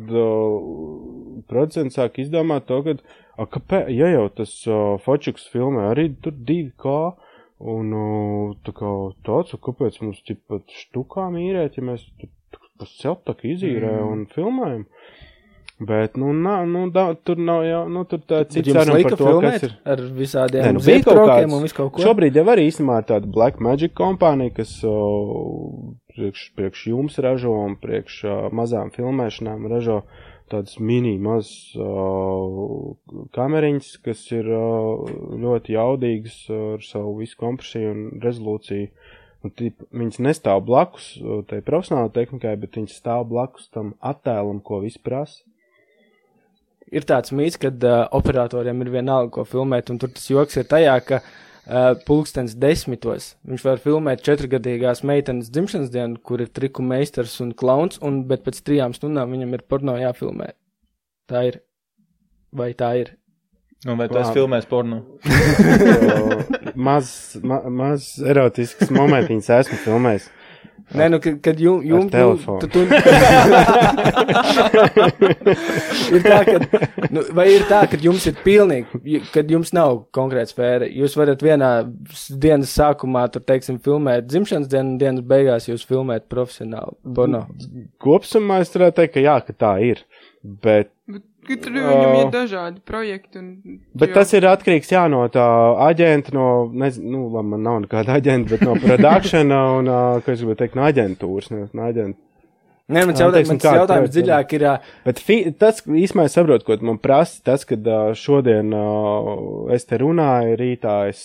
[1.47, 2.97] producents sāk izdomāt to, ka,
[3.39, 6.97] a, kāpēc, ja jau tas uh, fočuks filmē arī tur 2K,
[7.71, 8.91] un uh, tā kā
[9.27, 12.31] tāds, kāpēc mums tik pat štukām īrēt, ja mēs tur
[12.79, 14.13] pa celtaku izīrējam mm.
[14.13, 14.85] un filmējam.
[15.79, 19.35] Bet, nu, nā, nu da, tur nav jau, nu, tur tā cits saruna par to,
[19.45, 19.75] kas ir.
[19.87, 22.03] ar visādiem Nē, nu, kāds- un visu kaut ko?
[22.03, 24.97] Šobrīd jau arī īstenībā ir tāda Black Magic kompānija, kas o,
[26.11, 30.01] priekš, priekš jums ražo un priekš uh, mazām filmēšanām ražo
[30.51, 31.77] tādas mini mazas
[33.37, 35.07] kameriņas, kas ir uh,
[35.39, 38.91] ļoti jaudīgas ar savu visu kompresiju un rezolūciju.
[39.39, 44.59] Un tip, viņas nestāv blakus uh, tai profesionālajai tehnikai, bet viņas stāv blakus tam attēlam,
[44.59, 45.45] ko viss prasa.
[46.91, 50.67] ir tāds mīts, ka uh, operatoriem ir vienalga, ko filmēt, un tur tas joks ir
[50.67, 56.83] tajā, ka uh, pulkstens desmitos viņš var filmēt četrgadīgās meitenes dzimšanas dienu, kur ir triku
[56.83, 60.51] meistars un klauns, un, bet pēc trijām stundām viņam ir porno jāfilmē.
[61.29, 61.61] Tā ir.
[62.51, 63.18] Vai tā ir?
[63.87, 65.05] Un vai tas filmēs porno?
[66.89, 70.25] Maz, ma, maz erotisks momentiņš esmu filmējis.
[70.89, 72.59] Nē, nu, kad, kad jum, jums telefonu.
[72.63, 72.79] Tu, tu,
[76.17, 76.53] ir tā, ka,
[77.13, 80.87] nu, vai ir tā, ka jums ir pilnīgi, kad jums nav konkrēta sfēra.
[80.89, 81.71] Jūs varat vienā
[82.41, 87.41] dienas sākumā, tur, teiksim, filmēt dzimšanas dienu, un dienas beigās jūs filmēt profesionāli porno.
[88.01, 89.97] Kopsumā es varētu teikt, ka jā, ka tā ir.
[90.41, 90.89] Bet,
[91.57, 92.21] tur viņam Ā.
[92.21, 93.41] ir dažādi projekti.
[93.41, 95.45] Un, bet tas ir atkarīgs jā, no tā
[95.89, 100.35] aģenta, no, nezinu, nu, labi, man nav nekāda aģenta, bet no produkšana un, ā, kā
[100.35, 101.53] es gribētu teikt, no aģentūras.
[101.55, 102.19] Ne, no aģent...
[102.89, 104.63] Nē, mans Jā, jautājums, mans kāda jautājums dziļāk ir,
[105.05, 107.37] Bet fi, tas īstenībā es saprotu, ko man prasa.
[107.45, 107.85] Tas, kad
[108.17, 108.73] šodien
[109.75, 111.21] es te runāju, rītā es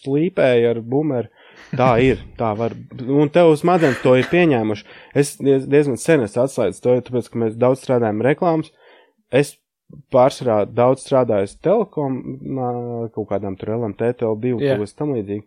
[0.00, 1.30] slīpēju ar bumeru.
[1.76, 2.74] Tā ir, tā var.
[3.02, 4.86] Un tev uz smadzenes to ir pieņēmuši.
[5.18, 8.70] Es diez, diezgan sen esmu atslēdzis to, tāpēc, ka mēs daudz strādājam reklāmas.
[9.34, 9.56] Es
[10.14, 12.16] pārsvarā daudz strādāju telekom,
[13.14, 14.74] kaut kādām tur LMT, TL2, Jā.
[14.74, 15.46] kaut kas tam līdzīgi.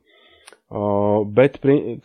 [0.69, 1.55] Uh, bet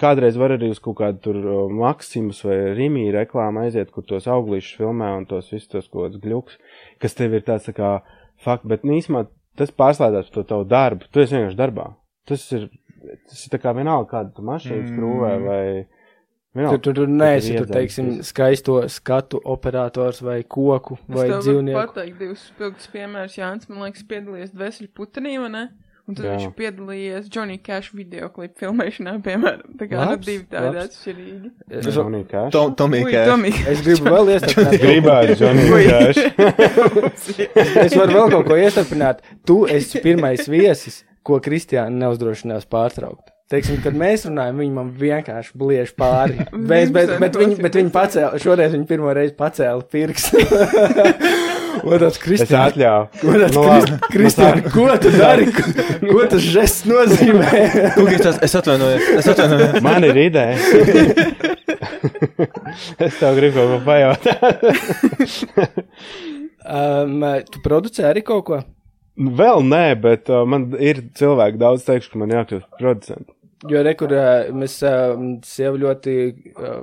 [0.01, 1.37] kādreiz var arī uz kaut kādu tur
[1.69, 6.23] Maksimus vai Rimī reklāmu aiziet, kur tos auglīšus filmē un tos visus tos kaut kādus
[6.23, 6.57] gļuks,
[7.05, 7.91] kas tev ir tāds tā kā
[8.41, 9.27] fakt, bet nīsmā
[9.61, 11.11] tas pārslēdzās par to tavu darbu.
[11.13, 11.91] Tu esi vienkārši darbā.
[12.25, 12.71] Tas ir,
[13.31, 15.67] tas ir tā kā vienalga, kādu tu mašīnu skrūvē vai.
[16.55, 16.83] Tur, Vienalga.
[16.87, 21.81] tur, tur neesi, tur, iedzēs teiksim, skaisto skatu operators vai koku vai es varu dzīvnieku.
[21.81, 23.35] pateikt divus spilgtus piemērus.
[23.41, 25.65] Jānis, man liekas, piedalījies Dvēseli putenī, vai ne?
[26.05, 26.35] Un tad Jā.
[26.37, 29.75] viņš piedalījies Johnny Cash video klipu filmēšanā, piemēram.
[29.81, 31.51] Tā kā nu, Labs, divi tādi atšķirīgi.
[31.71, 32.53] Es, Johnny Cash.
[32.53, 33.31] Tom, Tomija Ui, Cash.
[33.33, 33.53] Tomī.
[33.73, 34.77] es gribu vēl iestarpināt.
[34.85, 35.65] Gribētu Johnny.
[35.89, 36.21] Cash.
[37.87, 39.25] es varu vēl kaut ko iestarpināt.
[39.49, 43.31] Tu esi pirmais viesis, ko Kristiāna neuzdrošinās pārtraukt.
[43.53, 46.47] Teiksim, kad mēs runājam, viņi man vienkārši bliež pāri.
[46.71, 50.41] Bet, bet, bet, viņi, bet viņi pacēla, šoreiz viņi pirmo reizi pacēla pirkstu.
[51.85, 53.09] Es Kristiāna, atļauju.
[53.29, 53.97] un tāds Krist- labi.
[54.15, 55.49] Kristiāna, ko tu dari?
[55.53, 55.65] Ko,
[56.07, 57.51] ko tas žests nozīmē?
[58.25, 59.83] Tas, es atvainojos, es atvainojos.
[59.85, 60.55] Man ir ideja.
[63.05, 64.65] es tev gribu kaut ko pajautāt.
[66.65, 67.21] Um,
[67.53, 68.63] tu producē arī kaut ko?
[69.15, 73.31] Vēl nē, bet uh, man ir cilvēki daudz teikuši, ka man jākļūst par producentu.
[73.71, 75.15] Jo rekur, uh, mēs uh,
[75.47, 76.15] sievu ļoti,
[76.59, 76.81] uh,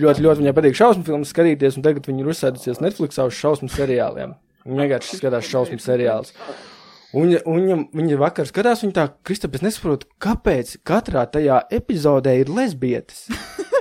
[0.00, 3.68] ļoti, ļoti viņai patīk šausmu filmas skatīties, un tagad viņi ir uzsēdusies Netflixā uz šausmu
[3.70, 4.32] seriāliem.
[4.64, 6.32] Viņa vienkārši skatās šausmu seriālus.
[7.14, 11.60] Un, viņa- un viņa, viņa vakar skatās, viņa tā, Kristap, es nesaprotu, kāpēc katrā tajā
[11.70, 13.28] epizodē ir lesbietes.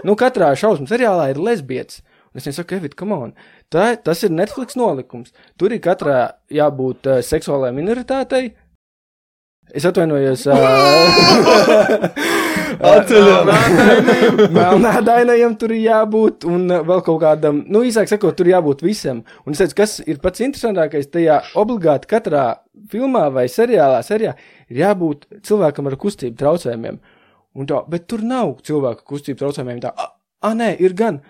[0.06, 2.04] nu, katrā šausmu seriālā ir lesbietes.
[2.34, 3.34] Un es viņai saku, Evita, come on.
[3.74, 5.34] Tā, tas ir Netflix nolikums.
[5.58, 8.52] Tur ir katrā jābūt uh, seksuālajai minoritātei.
[9.74, 10.46] Es atvainojos.
[12.74, 18.82] Uh, Melnādainajam tur ir jābūt, un uh, vēl kaut kādam, nu, īsāk sakot, tur jābūt
[18.86, 19.22] visam.
[19.46, 22.46] Un es teicu, kas ir pats interesantākais tajā obligāti katrā
[22.92, 24.34] filmā vai seriālā, serijā,
[24.74, 27.00] ir jābūt cilvēkam ar kustību traucējumiem.
[27.54, 29.84] Un tā, bet tur nav cilvēku kustību traucējumiem.
[29.86, 31.22] Tā, ah, nē, ir gan.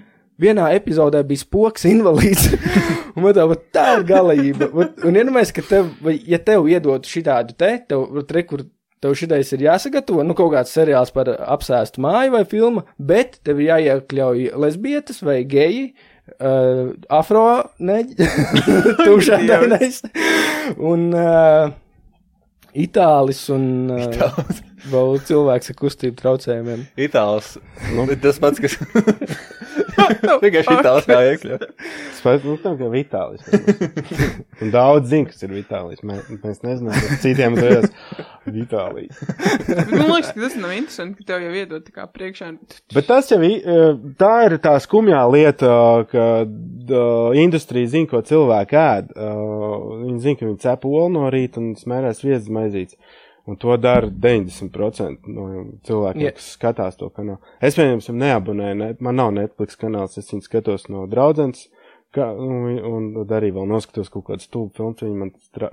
[0.41, 2.48] Vienā epizodē bija spoks, invalīds.
[3.15, 4.69] un man tā, tā ir galība.
[4.74, 5.91] Un iedomājieties, ka tev,
[6.30, 8.65] ja tev iedod šitādu te, tev, vat re, kur
[9.04, 13.62] tev šitais ir jāsagatavo, nu, kaut kāds seriāls par apsēstu māju vai filmu, bet tev
[13.62, 15.91] ir jāiekļauj lesbietes vai geji.
[16.39, 17.46] Uh, afro,
[17.84, 18.15] neģi,
[19.04, 19.98] tūšādainais,
[20.80, 21.74] un uh,
[22.76, 24.38] itālis, un uh,
[24.94, 26.86] vēl cilvēks ar kustību traucējumiem.
[27.06, 27.56] Itāls.
[27.96, 28.78] Nu, tas pats, kas.
[30.44, 31.66] Vienkārši itāls kā iekļūt.
[32.12, 33.46] Es pats, nu, tam, ka Vitālis.
[34.62, 36.04] Un daudz zina, kas ir Vitālis.
[36.08, 37.58] Mēs, mēs nezinām, kas citiem
[38.47, 39.19] ir Vitālis.
[39.67, 42.51] Bet Man liekas, ka tas nav interesanti, ka tev jau iedod tā kā priekšā.
[42.93, 43.84] Bet tas jau eh,
[44.19, 45.73] tā ir tā skumjā lieta,
[46.12, 49.13] ka uh, industrija zina, ko cilvēki ēd.
[49.13, 49.75] Uh,
[50.06, 52.99] viņi zina, ka viņi cep olu no rīta un smērēs viesas maizītes.
[53.45, 55.45] Un to dara 90% no
[55.84, 56.36] cilvēkiem, yeah.
[56.38, 57.41] kas skatās to kanālu.
[57.60, 61.67] Es, piemēram, neabonēju, ne, man nav Netflix kanāls, es viņu skatos no draudzenes.
[62.13, 65.71] Kā, un, un tad arī vēl noskatos kaut kādu stūbu filmu, viņi man stra,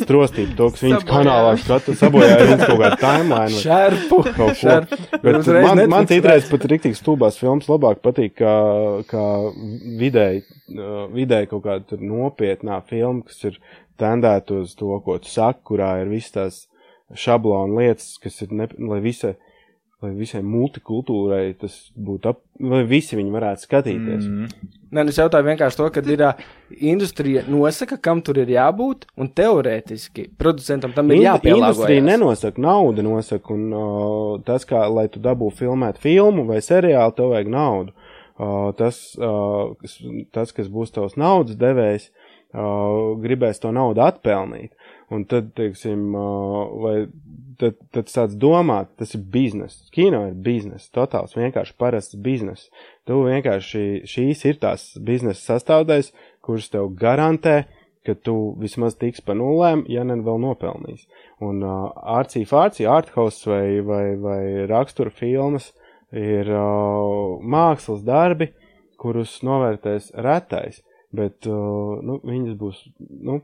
[0.00, 3.60] strostīja to, kas viņas kanālā skatu, sabojāja viņas kaut kādu timeline.
[3.62, 4.18] Šerpu!
[4.34, 4.58] kaut.
[4.58, 4.98] Šerpu!
[5.22, 8.56] Bet Uzreiz man, man citreiz pat rīktīgi stūbās filmas labāk patīk, kā,
[9.06, 9.24] kā
[10.02, 10.42] vidēji,
[10.74, 13.60] uh, vidēji kaut kāda tur nopietnā filma, kas ir
[14.02, 16.58] tendēta uz to, ko tu saki, kurā ir visas tās
[17.14, 19.36] šablona lietas, kas ir, ne, lai visai,
[20.04, 24.26] lai visai multikultūrai tas būtu ap, lai visi viņi varētu skatīties.
[24.28, 24.74] Mm.
[24.92, 26.32] Nē, nu es jautāju vienkārši to, ka ir ā,
[26.92, 31.80] industrija nosaka, kam tur ir jābūt, un teorētiski producentam tam ir jāpielāgojas.
[31.80, 37.16] Industrija nenosaka, nauda nosaka, un uh, tas, kā, lai tu dabū filmēt filmu vai seriālu,
[37.16, 37.96] tev vajag naudu.
[38.36, 39.96] Uh, tas, uh, kas,
[40.36, 42.10] tas, kas būs tavs naudas devējs,
[42.52, 44.76] uh, gribēs to naudu atpelnīt.
[45.14, 46.10] Un tad, teiksim,
[46.82, 46.96] vai
[47.60, 49.86] tad, tad sāc domāt, tas ir bizness.
[49.94, 52.70] Kino ir bizness, totāls, vienkārši parasts bizness.
[53.06, 56.12] Tu vienkārši šīs ir tās biznesa sastāvdaļas,
[56.44, 57.64] kuras tev garantē,
[58.06, 61.06] ka tu vismaz tiks pa nulēm, ja ne vēl nopelnīs.
[61.42, 61.88] Un uh,
[62.18, 65.72] ārcī fārcī, arthouse vai, vai, vai rakstura filmas
[66.14, 68.52] ir uh, mākslas darbi,
[69.00, 70.80] kurus novērtēs retais,
[71.14, 72.84] bet uh, nu, viņas būs,
[73.26, 73.40] nu,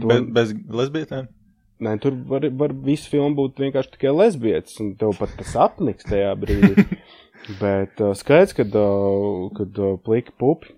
[0.00, 1.28] to, Be, bez lesbietēm?
[1.84, 6.08] Nē, tur var, var visu filmu būt vienkārši tikai lesbietes, un tev pat tas apniks
[6.08, 6.86] tajā brīdī.
[7.60, 10.74] Bet uh, skaidrs, kad, uh, kad uh, plika pupi.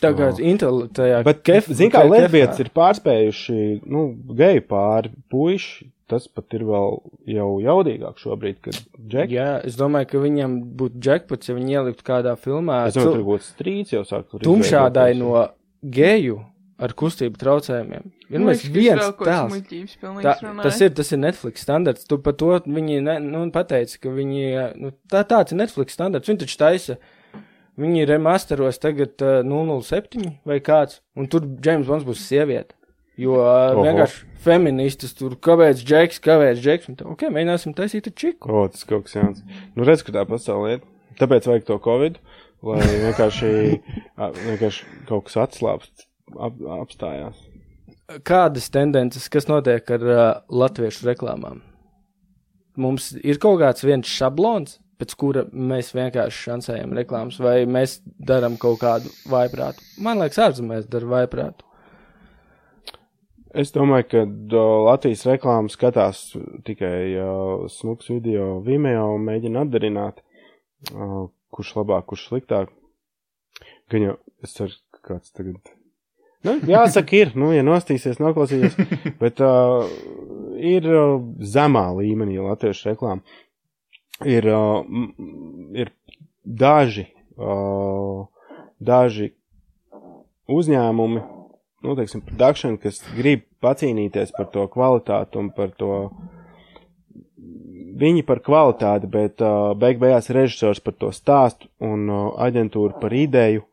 [0.00, 1.20] Tā kā Intel tajā.
[1.26, 3.56] Bet, kef, zin kā, lesbietes ir pārspējuši,
[3.90, 5.90] nu, geju pāri puiši.
[6.10, 6.96] Tas pat ir vēl
[7.30, 9.36] jau jaudīgāk šobrīd, kad džeki.
[9.36, 12.80] Jā, es domāju, ka viņam būtu jackpots, ja viņi ieliktu kādā filmā.
[12.88, 14.32] Es domāju, tur būtu strīds jau sāk.
[14.42, 15.44] Tumšādai no
[15.86, 16.40] geju
[16.80, 18.10] ar kustību traucējumiem.
[18.30, 19.54] Liekas, ka viens tēls.
[19.54, 22.08] muļķības Tā, tas ir, tas ir Netflix standarts.
[22.08, 24.44] Tu par to viņi ne, nu, pateica, ka viņi,
[24.80, 26.30] nu, tā, tāds ir Netflix standarts.
[26.30, 26.98] Viņi taču taisa,
[27.80, 32.76] viņi remasteros tagad uh, 007 vai kāds, un tur James Bonds būs sieviete.
[33.20, 33.84] Jo uh, Oho.
[33.84, 38.48] vienkārši feministas tur, kāpēc Džeks, kāpēc Džeks, un tā, ok, mēģināsim taisīt ar čiku.
[38.48, 39.42] O, tas kaut kas jauns.
[39.74, 40.86] Nu, redz, ka tā pasaulē ir.
[41.20, 42.16] Tāpēc vajag to covid,
[42.64, 43.50] lai vienkārši,
[44.46, 46.06] vienkārši kaut kas atslābst,
[46.38, 47.40] ap, apstājās.
[48.26, 51.60] Kādas tendences, kas notiek ar uh, latviešu reklāmām?
[52.80, 58.58] Mums ir kaut kāds viens šablons, pēc kura mēs vienkārši šansējam reklāmas, vai mēs darām
[58.60, 59.84] kaut kādu vaiprātu.
[60.02, 61.66] Man liekas, ārzemēs dara vaiprātu.
[63.50, 66.22] Es domāju, ka uh, Latvijas reklāmas skatās
[66.66, 70.22] tikai uh, smuks video Vimeo un mēģina atdarināt,
[70.94, 72.70] uh, kurš labāk, kurš sliktāk.
[73.90, 74.16] Gan jau,
[74.46, 75.79] es ceru, ka kāds tagad.
[76.46, 78.76] Nu, jāsaka, ir, nu, ja nostīsies, noklausīsies,
[79.20, 79.84] bet uh,
[80.56, 83.20] ir uh, zemā līmenī latviešu reklāma.
[84.24, 84.80] Ir, uh,
[85.76, 85.92] ir
[86.44, 88.24] daži, uh,
[88.80, 89.34] daži
[90.50, 91.22] uzņēmumi,
[91.84, 95.94] nu, teiksim, production, kas grib pacīnīties par to kvalitāti un par to.
[98.00, 103.12] Viņi par kvalitāti, bet uh, beig beigās režisors par to stāstu un uh, aģentūra par
[103.12, 103.66] ideju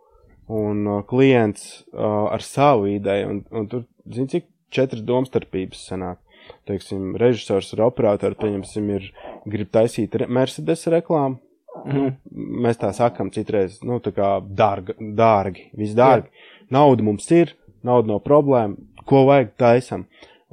[0.48, 3.30] un uh, klients uh, ar savu ideju.
[3.30, 3.84] Un, un tur,
[4.14, 6.22] zini, cik četras domstarpības sanāk.
[6.68, 9.10] Teiksim, režisors ar operatoru, pieņemsim, ir
[9.48, 11.42] grib taisīt re Mercedes reklāmu.
[11.88, 16.32] Nu, mēs tā sakam citreiz, nu, tā kā dārga, dārgi, viss dārgi.
[16.74, 17.54] Nauda mums ir,
[17.86, 20.08] nauda nav problēma, ko vajag taisam.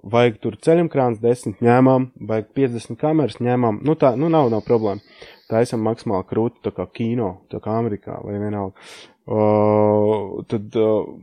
[0.04, 5.00] Vajag tur ceļamkrāns desmit ņēmām, vajag 50 kameras ņēmām, nu tā, nu nav, nav problēma.
[5.48, 8.74] Taisam maksimāli krūti, tā kā kino, tā kā Amerikā vai vienalga.
[8.74, 10.76] Uh, tad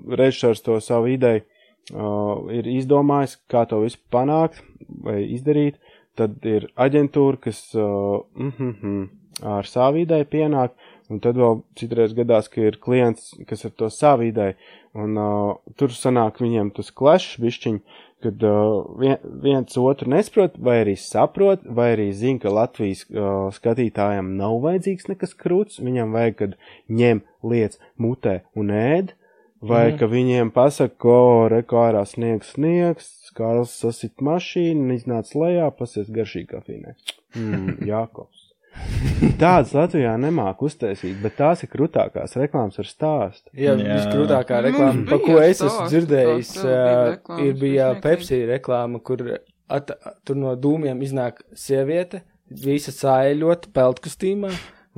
[0.09, 1.43] režisors to savu ideju
[2.53, 4.61] ir izdomājis, kā to visu panākt
[5.03, 5.77] vai izdarīt.
[6.15, 9.07] Tad ir aģentūra, kas mm -hmm,
[9.41, 10.71] ar savu ideju pienāk,
[11.09, 14.53] un tad vēl citreiz gadās, ka ir klients, kas ar to savu ideju,
[14.93, 15.15] un
[15.75, 17.79] tur sanāk viņiem tas klešs bišķiņ,
[18.23, 23.47] kad uh, vien, viens otru nesaprot, vai arī saprot, vai arī zina, ka Latvijas uh,
[23.55, 26.59] skatītājiem nav vajadzīgs nekas krūts, viņam vajag, kad
[27.01, 29.15] ņem lietas mutē un ēd,
[29.61, 29.97] vai mm.
[30.01, 31.17] ka viņiem pasaka, ko
[31.51, 36.95] reko ārā sniegs sniegs, Kārls sasit mašīnu, iznāc lejā, pasies garšīgi kafīnē.
[37.37, 38.40] Mm, Jākovs.
[39.41, 43.51] Tādas Latvijā nemāk uztaisīt, bet tās ir krūtākās reklāmas ar stāstu.
[43.53, 43.97] Jā, Jā.
[43.99, 49.23] visgrūtākā Nu, reklāma, par ko es esmu dzirdējis, bija ir bija Pepsi reklāma, kur
[49.71, 49.95] at,
[50.27, 54.51] tur no dūmiem iznāk sieviete, visa sāļot peltkostīmā,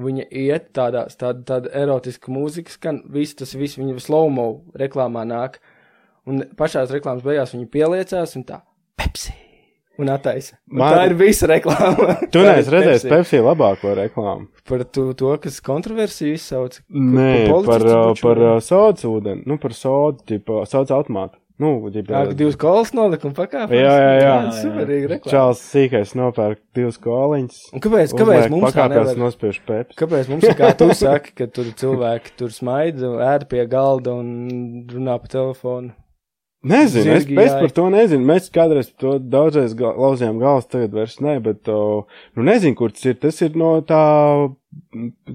[0.04, 4.48] viņa iet tādā, tāda, tāda erotiska mūzika skan, viss tas viss viņa slowmo
[4.80, 5.60] reklāmā nāk,
[6.30, 8.64] un pašās reklāmas beigās viņa pieliecās un tā,
[8.98, 9.36] Pepsi,
[10.02, 10.56] un attaisa.
[10.72, 12.16] Un Man- tā ir visa reklāma.
[12.34, 13.14] Tu Tā neesi redzējis Pepsi.
[13.14, 14.48] Pepsi labāko reklāmu.
[14.70, 16.80] Par to, to kas kontroversiju izsauc.
[16.90, 18.56] Nē, pa par, uh, par vai?
[18.58, 21.38] uh, sodas ūdeni, nu par sodu, tipa, sodas automātu.
[21.62, 23.76] Nu, ģipa, Jā, ka divas kolas nolika un pakāpās.
[23.78, 24.32] Jā, jā, jā.
[24.58, 25.32] Superīgi reklāma.
[25.36, 27.60] Čāls sīkais nopērk divas koliņas.
[27.78, 29.20] Un kāpēc, kāpēc mums tā pakāpjas nevar?
[29.22, 29.98] nospiež Pepsi?
[30.02, 34.32] Kāpēc mums kā tu saki, ka tur cilvēki tur smaida, ēd pie galda un
[34.90, 35.94] runā pa telefonu?
[36.64, 37.60] Nezinu, es, Zirgi es jāj.
[37.60, 38.24] par to nezinu.
[38.30, 42.06] Mēs kādreiz to daudzreiz ga- lauzījām galvas, tagad vairs ne, bet, o,
[42.38, 43.18] nu, nezinu, kur tas ir.
[43.20, 44.00] Tas ir no tā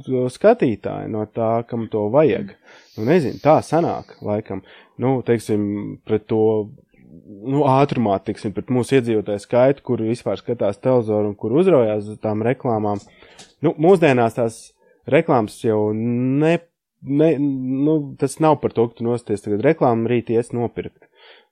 [0.06, 2.54] to skatītāja, no tā, kam to vajag.
[2.96, 4.62] Nu, nezinu, tā sanāk, laikam.
[4.98, 6.40] Nu, teiksim, pret to,
[7.44, 12.18] nu, ātrumā, teiksim, pret mūsu iedzīvotāju skaitu, kur vispār skatās televizoru un kur uzraujās uz
[12.24, 13.04] tām reklāmām.
[13.60, 14.58] Nu, mūsdienās tās
[15.08, 16.56] reklāmas jau ne,
[17.04, 21.04] ne, nu, tas nav par to, ka tu nosties tagad reklāmu rīt ies nopirkt.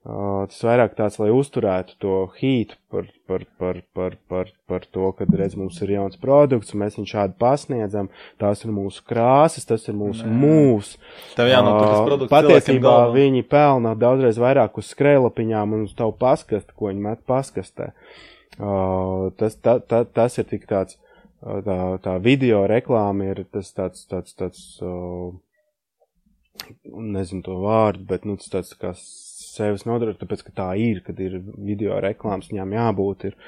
[0.07, 5.09] Uh, tas vairāk tāds, lai uzturētu to hītu par, par, par, par, par, par to,
[5.19, 8.11] ka, redz, mums ir jauns produkts, un mēs viņu šādi pasniedzam.
[8.39, 10.93] Tās ir mūsu krāsas, tas ir mūsu mūs.
[11.35, 15.99] Tev jānotur tas Uh, produkts cilvēkiem Patiesībā viņi pelna daudzreiz vairāk uz skrējlapiņām un uz
[15.99, 17.91] tavu paskastu, ko viņi met paskastē.
[18.61, 21.01] Uh, tas, ta, ta, tas ir tik tāds,
[21.43, 25.35] tā, tā video reklāma ir tas tāds, tāds, tāds, uh,
[26.95, 28.95] nezinu to vārdu, bet, nu, tas tāds kā
[29.57, 33.39] sevis nodara, tāpēc, ka tā ir, kad ir video reklāmas, viņām jābūt ir.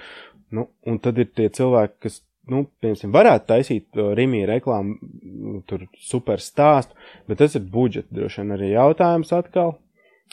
[0.54, 5.84] Nu, un tad ir tie cilvēki, kas, nu, piemēram, varētu taisīt Rimī reklāmu, mm, tur
[6.00, 6.96] super stāstu,
[7.28, 9.76] bet tas ir budžeta droši vien arī jautājums atkal.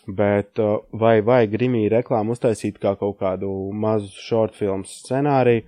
[0.05, 0.59] Bet
[0.93, 5.65] vai vajag Rimī reklāmu uztaisīt kā kaut kādu mazu short filmu scenāriju?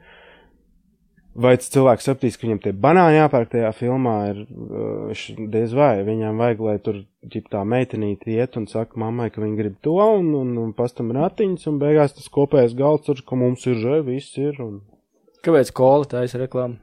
[1.38, 5.24] Vai tas cilvēks sapratīs, ka viņam tie banāni jāpērk tajā filmā, ir viņš
[5.54, 5.94] diez vai.
[6.08, 9.98] Viņam vajag, lai tur ģip, tā meitenīte iet un saka mammai, ka viņa grib to
[10.02, 14.02] un, un, un pastam ratiņas, un beigās tas kopējais galds ir, ka mums ir žē,
[14.08, 14.60] viss ir.
[14.64, 14.82] Un...
[15.46, 16.82] Kāpēc kola taisa reklāmu?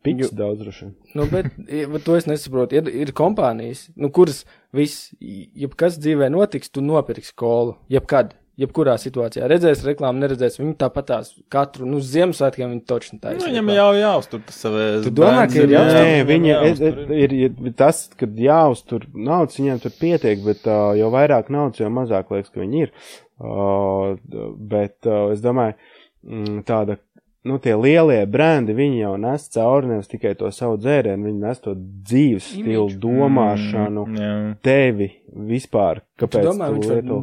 [0.00, 0.86] Piks daudz droši.
[1.12, 2.78] Nu, bet, bet to es nesaprotu.
[2.78, 7.74] Ir, ir kompānijas, nu, kuras viss, jebkas dzīvē notiks, tu nopirksi kolu.
[7.92, 9.46] Jebkad, jebkurā situācijā.
[9.50, 10.58] Redzēs reklāmu, neredzēs.
[10.60, 13.46] Viņi tāpat tās katru, nu, Ziemassvētkiem viņi točni Nu, taisa.
[13.46, 15.06] viņam jau jāuztur tas savs.
[15.06, 16.00] Tu domā, ka ir jāuztur?
[16.00, 21.08] Nē, viņa ir, ir, ir tas, kad jāuztur naudas, viņiem tur pietiek, bet uh, jo
[21.14, 22.92] vairāk naudas, jo mazāk liekas, ka viņi ir.
[23.40, 24.18] Uh,
[24.70, 25.78] bet uh, es domāju,
[26.28, 26.98] mm, tāda,
[27.44, 31.60] nu, tie lielie brendi, viņi jau nes cauri nevis tikai to savu dzērienu, viņi nes
[31.64, 32.98] to dzīves stilu, Imidžu.
[33.04, 34.56] domāšanu, Mm, jā.
[34.62, 36.02] tevi vispār.
[36.18, 37.20] Tu Kāpēc domā, tu viņš var nu,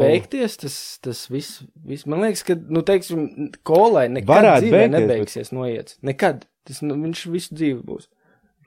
[0.00, 2.06] beigties, tas, tas viss, viss.
[2.06, 5.98] Man liekas, ka, nu, teiksim, kolai nekad Varētu dzīvē beigties, nebeigsies noiets.
[6.02, 6.46] Nekad.
[6.66, 8.08] Tas, nu, viņš visu dzīvi būs.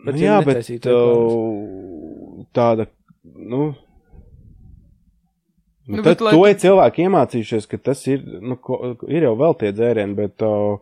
[0.03, 0.87] Nu, ja jā, bet reklāmas.
[0.91, 2.87] uh, tāda,
[3.23, 3.73] nu.
[5.85, 9.25] Nu, Nu, tad bet lai to ir cilvēki iemācījušies, ka tas ir, nu, ko, ir
[9.25, 10.79] jau vēl tie dzērieni, bet, uh,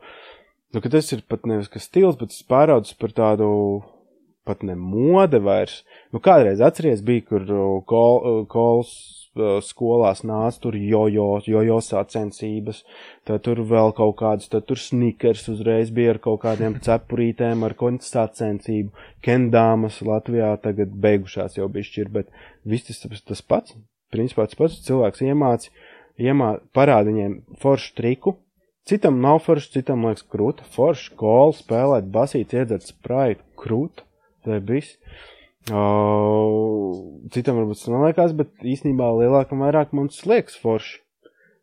[0.76, 3.48] nu, tas ir pat nevis kas stils, bet tas pāraudzis par tādu,
[4.46, 5.80] pat ne mode vairs.
[6.14, 8.94] Nu, kādreiz atceries bija, kur uh, kol, uh, kols
[9.34, 12.84] uh, skolās nāca tur jojo, jojo sacensības,
[13.26, 17.74] tad tur vēl kaut kādas, tad tur snikers uzreiz bija ar kaut kādiem cepurītēm, ar
[17.80, 18.94] kādu sacensību.
[19.26, 23.74] Kendāmas Latvijā tagad beigušās jau bišķi ir, bet viss tas, tas pats,
[24.14, 25.72] principā tas pats cilvēks iemāci,
[26.22, 28.36] iemā, parāda viņiem foršu triku,
[28.88, 34.04] citam nav forši, citam liekas krūta, forši, kolu spēlēt, basīt, iedzert spraitu, krūta,
[34.46, 34.98] tā ir viss.
[35.70, 36.98] Uh,
[37.34, 41.00] citam varbūt tas neliekas, bet īstenībā lielākam vairāk mums liekas forši,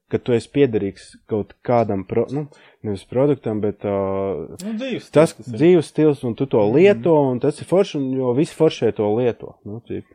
[0.08, 2.46] ka tu esi piederīgs kaut kādam, pro, nu,
[2.86, 5.10] nevis produktam, bet uh, Nu, dzīves.
[5.12, 5.50] tas ir.
[5.50, 9.10] dzīves stils, un tu to lieto, un tas ir forši, un jo visi foršie to
[9.18, 9.56] lieto.
[9.68, 10.06] Nu, cik,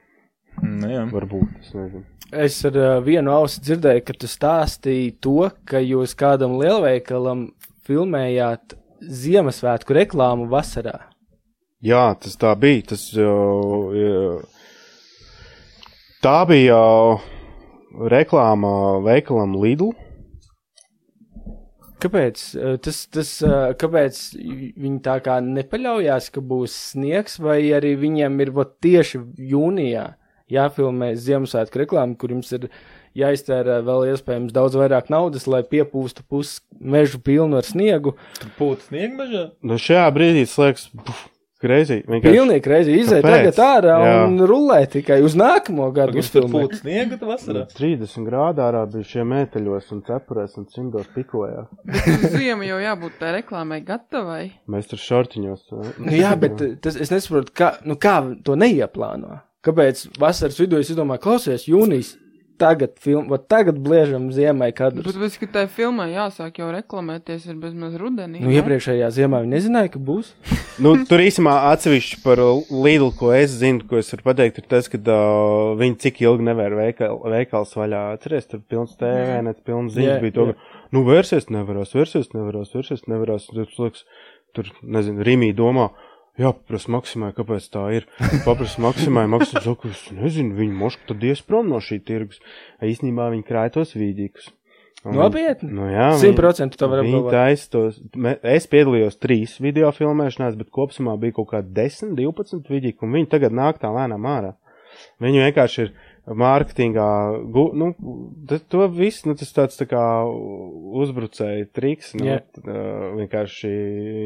[0.63, 2.05] Nu, varbūt, es nezinu.
[2.33, 7.51] Es ar uh, vienu ausi dzirdēju, ka tu stāstīji to, ka jūs kādam lielveikalam
[7.85, 8.73] filmējāt
[9.03, 10.95] Ziemassvētku reklāmu vasarā.
[11.83, 12.87] Jā, tas tā bija.
[12.93, 14.39] Tas, uh,
[16.23, 17.27] tā bija uh,
[18.09, 19.91] reklāma veikalam Lidl.
[22.03, 22.41] Kāpēc,
[22.83, 23.29] tas, tas,
[23.79, 29.21] kāpēc viņi tā kā nepaļaujās, ka būs sniegs, vai arī viņiem ir vat, tieši
[29.53, 30.09] jūnijā
[30.51, 32.69] jāfilmē Ziemassvētku reklāma, kur jums ir
[33.17, 38.15] jāiztērē vēl iespējams daudz vairāk naudas, lai piepūstu pusi mežu pilnu ar sniegu.
[38.41, 39.51] Tur pūtas sniegmežā.
[39.63, 41.27] Nu, šajā brīdī tas liekas, puf,
[41.63, 41.99] greizi.
[42.09, 43.53] Vienkārši Pilnīgi reizi iziet Kāpēc?
[43.53, 44.15] tagad ārā Jā.
[44.27, 47.63] un rulē tikai uz nākamo gadu Tur tur pūtas sniega vasarā.
[47.77, 51.69] 30 grādā ārā bija šie mēteļos un cepurēs un cimdos pikojās.
[51.93, 54.43] Uz ziemu jau jābūt tā reklāmai gatavai.
[54.67, 55.65] Mēs tur šortiņos.
[56.01, 59.39] Nu, jā, bet tas, es nesaprotu, kā, nu, kā to neieplāno.
[59.63, 62.17] Kāpēc vasaras vidū es domāju, klausies, jūnijas,
[62.59, 65.05] tagad, film, tagad bliežam ziemai kadrus.
[65.07, 68.41] Bet, bet, ka tai filmai jāsāk jau reklamēties ir bezmaz rudenī.
[68.41, 68.57] Nu, ne?
[68.59, 70.33] iepriekšējā ziemā viņi nezināja, ka būs.
[70.81, 72.39] Nu, tur īstenībā atsevišķi par
[72.73, 76.47] Lidl, ko es zinu, ko es varu pateikt, ir tas, ka uh, viņi cik ilgi
[76.47, 77.99] nevar veikal, veikals vaļā.
[78.17, 82.33] Atceries, tur pilns TV, net pilns ziņas Jā, bija to, ka, nu, vērsies nevarās, vērsies
[82.33, 83.45] nevarās, vērsies nevarās.
[83.51, 84.01] Tur, liekas,
[84.57, 85.91] tur, nezinu, Rimī domā,
[86.39, 88.07] jā, paprasa Maksimai, kāpēc tā ir.
[88.45, 92.39] Paprasa Maksimai, Maksims saka, es nezinu, viņi moška tad ies prom no šī tirgus.
[92.81, 94.51] Īstenībā viņi krāja tos vīdīgus.
[95.03, 95.67] Nopietni?
[95.75, 97.01] Nu, jā, viņi- 100% to var
[98.15, 103.11] me- Es piedalījos trīs video filmēšanās, bet kopumā bija kaut kādi 10, 12 vidīgi, un
[103.11, 104.53] viņi tagad nāk tā lēnām ārā.
[105.19, 105.91] Viņi vienkārši ir
[106.23, 107.07] mārketingā,
[107.75, 107.89] nu,
[108.71, 110.03] to viss, nu, tas tāds tā kā
[111.03, 112.37] uzbrucēja triks, nu, Jā.
[112.39, 113.09] yeah.
[113.19, 113.71] vienkārši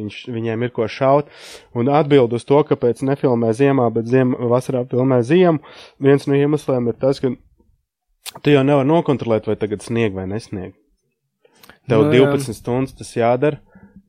[0.04, 1.32] viņš, viņiem ir ko šaut,
[1.74, 5.64] un atbild uz to, kāpēc nefilmē ziemā, bet ziem, vasarā filmē ziemu,
[5.98, 7.34] viens no iemesliem ir tas, ka
[8.44, 10.78] tu jau nevar nokontrolēt, vai tagad snieg vai nesnieg.
[11.88, 12.28] Tev Nu, no, jā.
[12.30, 13.64] 12 stundas tas jādara.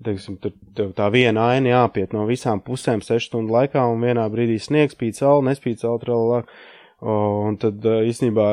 [0.04, 4.28] Teiksim, tur tev tā viena aina jāpiet no visām pusēm 6 stundu laikā, un vienā
[4.30, 6.44] brīdī sniegs, spīd saule, nespīd saule, tralala.
[6.44, 8.46] O, Un tad īstenībā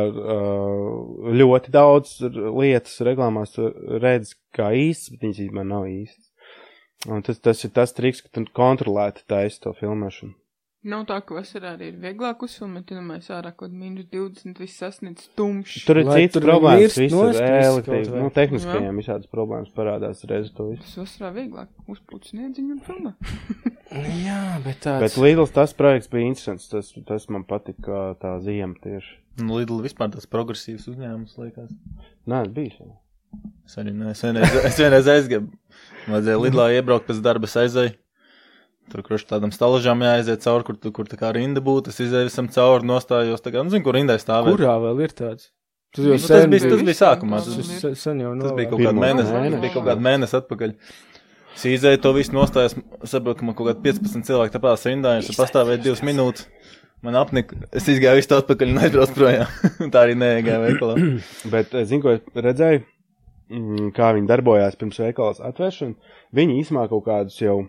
[1.34, 3.58] ļoti daudz lietas reklāmās
[4.04, 6.30] redz kā īstas, bet viņas īstenībā nav īstas.
[7.10, 10.36] Un tas, tas ir tas triks, ka tu kontrolēti taisi to filmēšanu.
[10.86, 14.78] Nav tā, ka vasarā arī ir vieglāk uzfilmēt, ja mēs ārā kaut mīnus 20 viss
[14.78, 15.80] sasniedz tumšs.
[15.88, 18.20] Tur ir Lai citas tur problēmas, kaut vai.
[18.22, 20.84] nu, tehniskajiem visādas problēmas parādās reiz to visu.
[20.84, 23.16] Tas vasarā vieglāk uzpūt sniedziņu un filmē.
[24.28, 25.02] Jā, bet tāds.
[25.08, 29.18] Bet Lidls tas projekts bija interesants, tas, tas man patika tā ziema tieši.
[29.42, 31.74] Nu, Lidl vispār tas progresīvs uzņēmums, liekas.
[32.30, 32.94] Nē, es biju.
[33.66, 35.50] Es arī ne, es vienreiz, es vienreiz aizgāju.
[36.06, 37.98] Vajadzēja lidlā iebraukt pēc darba, aizēju.
[38.92, 42.28] Tur, kurš tādam stalažām jāaiziet cauri, kur, tu- kur tā kā rinda būtu, es izēju
[42.30, 44.60] visam cauri, nostājos, tā kā, nu, zinu, kur rindai stāvēt.
[44.60, 45.50] Kurā vēl ir tāds?
[45.96, 48.80] Tas Nu, tas bija- tas bija sākumā, Tas tas- sen- sen jau Tas bija kaut
[48.80, 49.62] kāds mēnesis, mēnesi.
[49.62, 50.74] bija kaut kāds mēnesis atpakaļ.
[51.56, 52.76] Es izēju to visu nostājos,
[53.08, 56.46] saprotu, ka man kaut kādi 15 cilvēki tāpēc rindā, es pastāvēju divas minūtes.
[57.02, 59.48] Man apnika, es izgāju visu to atpakaļ un aizbraucu projām.
[59.94, 60.96] tā arī neiegāju veikalā.
[61.54, 62.84] Bet, eh, zinu, ko es redzēju,
[63.52, 65.96] mm, kā viņi darbojās pirms veikalas atvēršanas.
[66.36, 67.68] Viņi īsumā kaut kādus jau,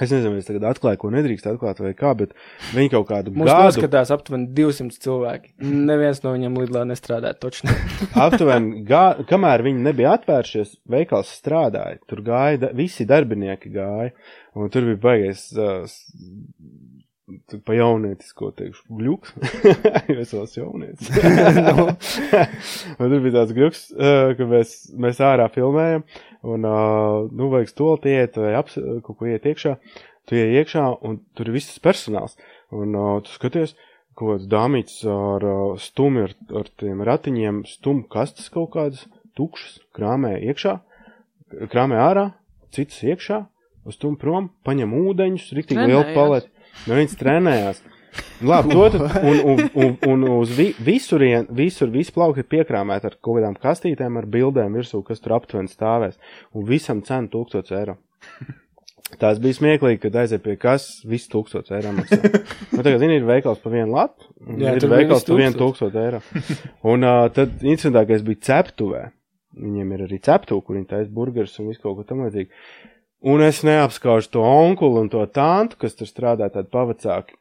[0.00, 2.32] es nezinu, vai es tagad atklāju, ko nedrīkst atklāt vai kā, bet
[2.72, 5.52] viņi kaut kādu Mums gadu, noskatās aptuveni 200 cilvēki.
[5.90, 7.74] Neviens no viņiem lidlā nestrādā točni.
[8.26, 12.00] aptuveni, gā, kamēr viņi nebija atvēršies, veikals strādāja.
[12.08, 14.14] Tur gāja, visi darbinieki gāja,
[14.56, 15.44] un tur bija baigais.
[15.52, 15.84] Uh,
[17.50, 19.32] tu Pa jaunietisko teikšu, gluks.
[20.12, 21.10] jo es vēl esmu jaunietis.
[22.98, 24.74] un tur bija tāds gluks, uh, ka mēs,
[25.04, 26.04] mēs ārā filmējam,
[26.42, 29.76] un, uh, nu, vajag stolti iet vai aps, kaut ko iet iekšā.
[30.28, 32.36] Tu iet iekšā, un tur ir viss personāls.
[32.72, 33.74] Un uh, tu skaties,
[34.18, 39.06] kaut kāds dāmīts ar uh, stumi, ar, ar tiem ratiņiem, stum kastes kaut kādas,
[39.38, 40.76] tukšas, krāmē iekšā,
[41.72, 42.28] krāmē ārā,
[42.72, 43.42] citas iekšā,
[43.88, 46.51] uz stum prom, paņem ūdeņus, riktīgi lielu paleti.
[46.86, 47.82] Nu, viņas trenējās.
[48.44, 53.08] Labi, to tad, un, un, un, un uz vi, visurien, visur, visu plaukti ir piekrāmēti
[53.08, 56.18] ar kaut kādām kastītēm ar bildēm virsū, kas tur aptuveni stāvēs.
[56.56, 57.96] Un visam cena 1000 eiro.
[59.20, 62.20] Tās bija smieklīgi, kad aiziet pie kas, viss 1000 eiro maksā.
[62.72, 65.58] Nu, tagad, zini, ir veikals pa vienu latu, un Jā, ir veikals viss pa vienu
[65.58, 65.90] 1000.
[65.92, 66.22] 1000 eiro.
[66.92, 69.10] Un uh, tad interesantākais bija ceptuvē.
[69.62, 72.62] Viņiem ir arī ceptuve, kur viņi taisa burgerus un visu kaut ko tam līdzīgu.
[73.22, 77.36] Un es neapskaužu to onkulu un to tantu, kas tur strādā tādi pavacāki.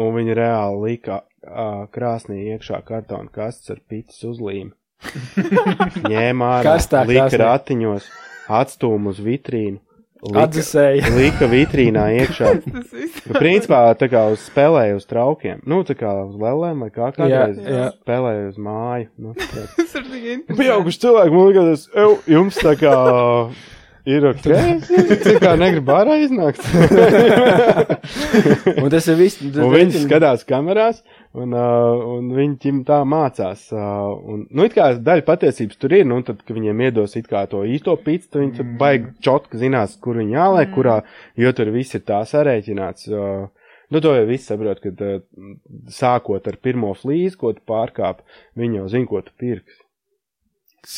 [0.00, 4.72] Un viņi reāli lika uh, krāsnī iekšā kartona kastes ar pīcis uzlīmi.
[6.12, 6.74] Ņēma ārā,
[7.08, 8.08] lika ratiņos,
[8.60, 9.80] atstūmu uz vitrīnu.
[10.20, 11.10] Lika, Atdzesēja.
[11.16, 12.50] lika vitrīnā iekšā.
[12.68, 15.62] Nu, principā tā kā uz spēlēja uz traukiem.
[15.64, 17.86] Nu, tā kā uz lēlēm vai kā kādreiz Jā, jā.
[18.02, 19.08] spēlēja uz māju.
[19.16, 19.32] Nu.
[19.40, 20.58] Tas ir tik interesanti.
[20.60, 22.92] Pieauguši cilvēki, man liekas, "Ew, jums tā kā
[24.16, 24.46] ir ok.
[25.24, 26.62] Tā kā negrib ārā iznākt.
[28.82, 29.40] Un tas ir viss.
[29.42, 31.00] un viņi rēķina- skatās kamerās,
[31.36, 33.66] un, uh, un viņi tā mācās.
[33.74, 33.80] Uh,
[34.34, 37.44] un, nu, it kā daļa patiesības tur ir, nu, tad, kad viņiem iedos it kā
[37.50, 41.00] to īsto pīci, tad viņi tad baigi čotki zinās, kur viņi jāliek, kurā,
[41.40, 43.08] jo tur viss ir tā sarēķināts.
[43.12, 43.48] Uh,
[43.90, 45.16] Nu, to jau viss saprot, kad uh,
[45.90, 48.20] sākot ar pirmo flīzi, ko tu pārkāp,
[48.54, 49.79] viņi jau zina, ko tu pirksi.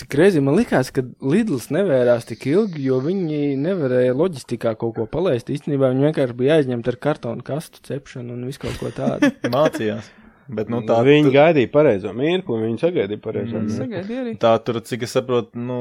[0.09, 0.41] Greizi.
[0.45, 5.51] Man liekas, ka Lidls nevērās tik ilgi, jo viņi nevarēja loģistikā kaut ko palaist.
[5.51, 9.33] Īstenībā viņi vienkārši bija aizņemti ar kartonu kastu cepšanu un visu kaut ko tādu.
[9.57, 10.13] Mācījās.
[10.53, 13.89] Bet, nu, Tā tā, viņi gaidīja pareizo mirkli, un viņi sagaidīja pareizo Mm.
[13.89, 14.35] mirkli.
[14.39, 15.79] Tā tur, cik es saprotu, nu,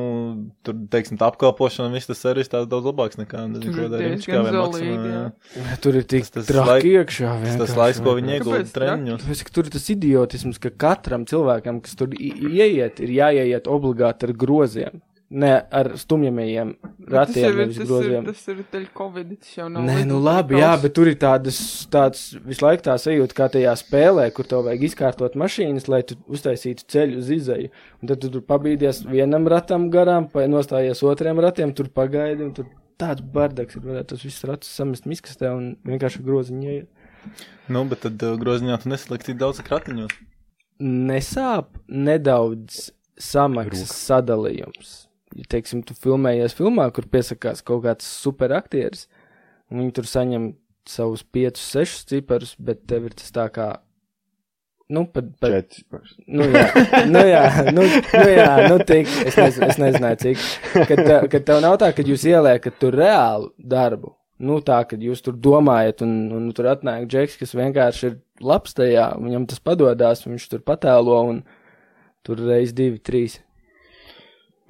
[0.64, 3.90] tur, teiksim, tā apkalpošana, viss tas servis tāds daudz labāks nekā, nezinu, Tur ko ir
[3.92, 4.24] darīt.
[4.24, 5.78] diezgan zelīgi, jā.
[5.82, 7.30] Tur ir tik Tas- tas traki laik- iekšā.
[7.44, 7.78] Tas vienkārši.
[7.82, 9.22] laiks, ko viņi iegūda treniņos.
[9.26, 14.24] Tāpēc, ka tur ir tas idiotisms, ka katram cilvēkam, kas tur ieiet, ir jāieiet obligāti
[14.30, 15.02] ar groziem.
[15.32, 16.74] Ne ar stumjamajiem
[17.12, 19.86] Tas ratiem, jau ir, tas ir, tas ir teļ Covid, tas jau nav.
[19.88, 21.60] Nē, nu labi, jā, bet tur ir tādas,
[21.92, 26.18] tāds visu laiku tā sajūta, kā tajā spēlē, kur tev vajag izkārtot mašīnas, lai tu
[26.32, 27.72] uztaisītu ceļu uz izēju.
[28.02, 32.56] Un tad tu tur pabīdies vienam ratam garām, pa nostājies otriem ratiem, tur pagaidi, un
[32.58, 32.70] tur
[33.02, 37.06] tāds bardaks ir, varētu tos visus ratus samest miskastē un vienkārši ar groziņu ieiet.
[37.72, 40.18] Nu, bet tad uh, groziņā tu nesaliksi tik daudz kratiņos.
[40.82, 42.90] Nesāp nedaudz
[43.22, 45.11] samaksas sadalījums.
[45.38, 49.06] Ja, teiksim, tu filmējies filmā, kur piesakās kaut kāds superaktieris,
[49.72, 50.50] un viņi tur saņem
[50.90, 53.70] savus 5, 6 ciparus, bet tev ir tas tā kā.
[54.92, 56.16] Nu, pat, pat, Četri paši.
[56.36, 56.64] nu, jā,
[57.08, 60.42] nu, jā, nu, nu, jā, nu, tik, es, nez, es nezināju, cik.
[60.90, 64.12] Kad, tev- kad tev nav tā, ka jūs ieliekat tur reālu darbu.
[64.42, 68.74] Nu, tā, kad jūs tur domājat, un, un tur atnāk džeks, kas vienkārši ir labs
[68.76, 71.40] tajā, viņam tas padodas, viņš tur patēlo, un
[72.26, 73.38] tur reiz divi, trīs.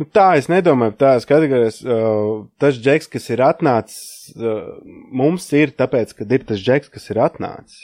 [0.01, 4.71] Nu, tā es nedomāju, tā es skatos, uh, tas džeks, kas ir atnācis, uh,
[5.13, 7.83] mums ir tāpēc, ka ir tas džeks, kas ir atnācis.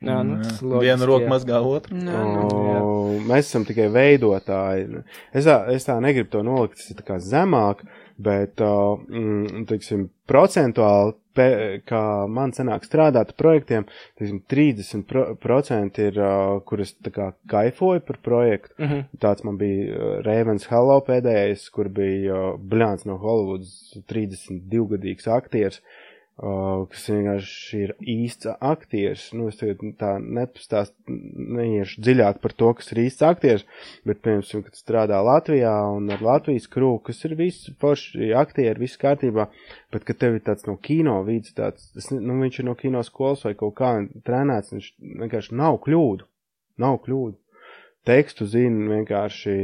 [0.00, 1.98] Jā, nu, tas loģiski, Viena roka mazgā otru.
[2.00, 2.44] Nē, nu.
[2.48, 2.94] O,
[3.28, 5.02] mēs esam tikai veidotāji.
[5.36, 7.84] Es tā, es tā negribu to nolikt, tas ir tā kā zemāk,
[8.16, 11.46] bet, uh, mm, teiksim, procentuāli, pe,
[11.86, 13.86] kā man sanāk strādāt ar projektiem,
[14.18, 18.74] teiksim, 30% ir, uh, kur es tā kā kaifoju par projektu.
[18.78, 19.08] Mhm.
[19.22, 25.82] Tāds man bija Ravens Hello pēdējais, kur bija uh, Bļāns no Hollywoods 32-gadīgs aktieris.
[25.82, 26.09] Uh,
[26.40, 29.26] kas vienkārši ir īsts aktieris.
[29.36, 33.66] Nu, es tagad tā nepastāstu, neiešu dziļāk par to, kas ir īsts aktieris,
[34.08, 39.00] bet, piemēram, kad strādā Latvijā un ar Latvijas krūku, kas ir viss forši aktieri, viss
[39.00, 39.50] kārtībā,
[39.92, 43.04] bet, kad tev ir tāds no kino vīds, tāds, ne- nu, viņš ir no kino
[43.04, 43.92] skolas vai kaut kā
[44.24, 46.28] trenēts, viņš vienkārši nav kļūdu.
[46.80, 47.36] Nav kļūdu.
[48.08, 49.54] Tekstu zina vienkārši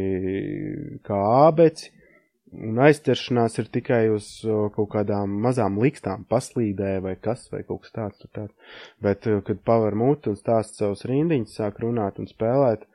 [1.07, 1.95] kā ābeci,
[2.53, 4.29] un aizķeršanās ir tikai uz
[4.77, 8.27] kaut kādām mazām likstām, paslīdē vai kas, vai kaut kas tāds.
[8.33, 8.55] tāds.
[9.03, 12.87] Bet, kad paver muti un stāst savus rindiņus, sāk runāt un spēlēt,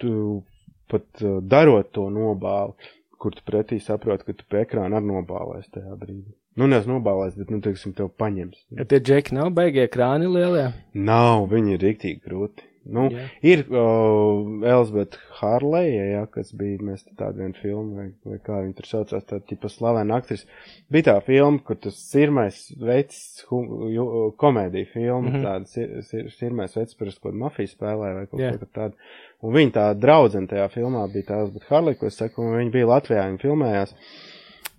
[0.00, 0.42] tu
[0.90, 2.90] pat darot to nobāli,
[3.20, 6.32] kur tu pretī saproti, ka tu pie ekrāna arī nobālēs tajā brīdī.
[6.58, 8.64] Nu, neesmu nobālējis, bet, nu, teiksim, tev paņems.
[8.74, 10.66] Ja tie džeki nav beigie krāni lielie.
[10.98, 12.66] Nav, viņi ir rīktīgi grūti.
[12.88, 13.26] Nu, Jā.
[13.44, 18.76] ir uh, Elizabete Harleja, ja, kas bija, mēs tādu vienu filmu, vai, vai kā viņa
[18.78, 20.46] tur saucās, tā tipa slavena aktris.
[20.88, 25.34] Bija tā filma, kur tas sirmais veids, komēdija filma, mm.
[25.34, 25.44] -hmm.
[25.44, 28.54] tāda sir, sir, sirmais veids, par ko mafija spēlēja vai kaut Jā.
[28.58, 29.12] ko tādu.
[29.42, 32.76] Un viņa tā draudzene tajā filmā bija tā Elizabete Harleja, ko es saku, un viņa
[32.78, 33.94] bija Latvijā, viņa filmējās.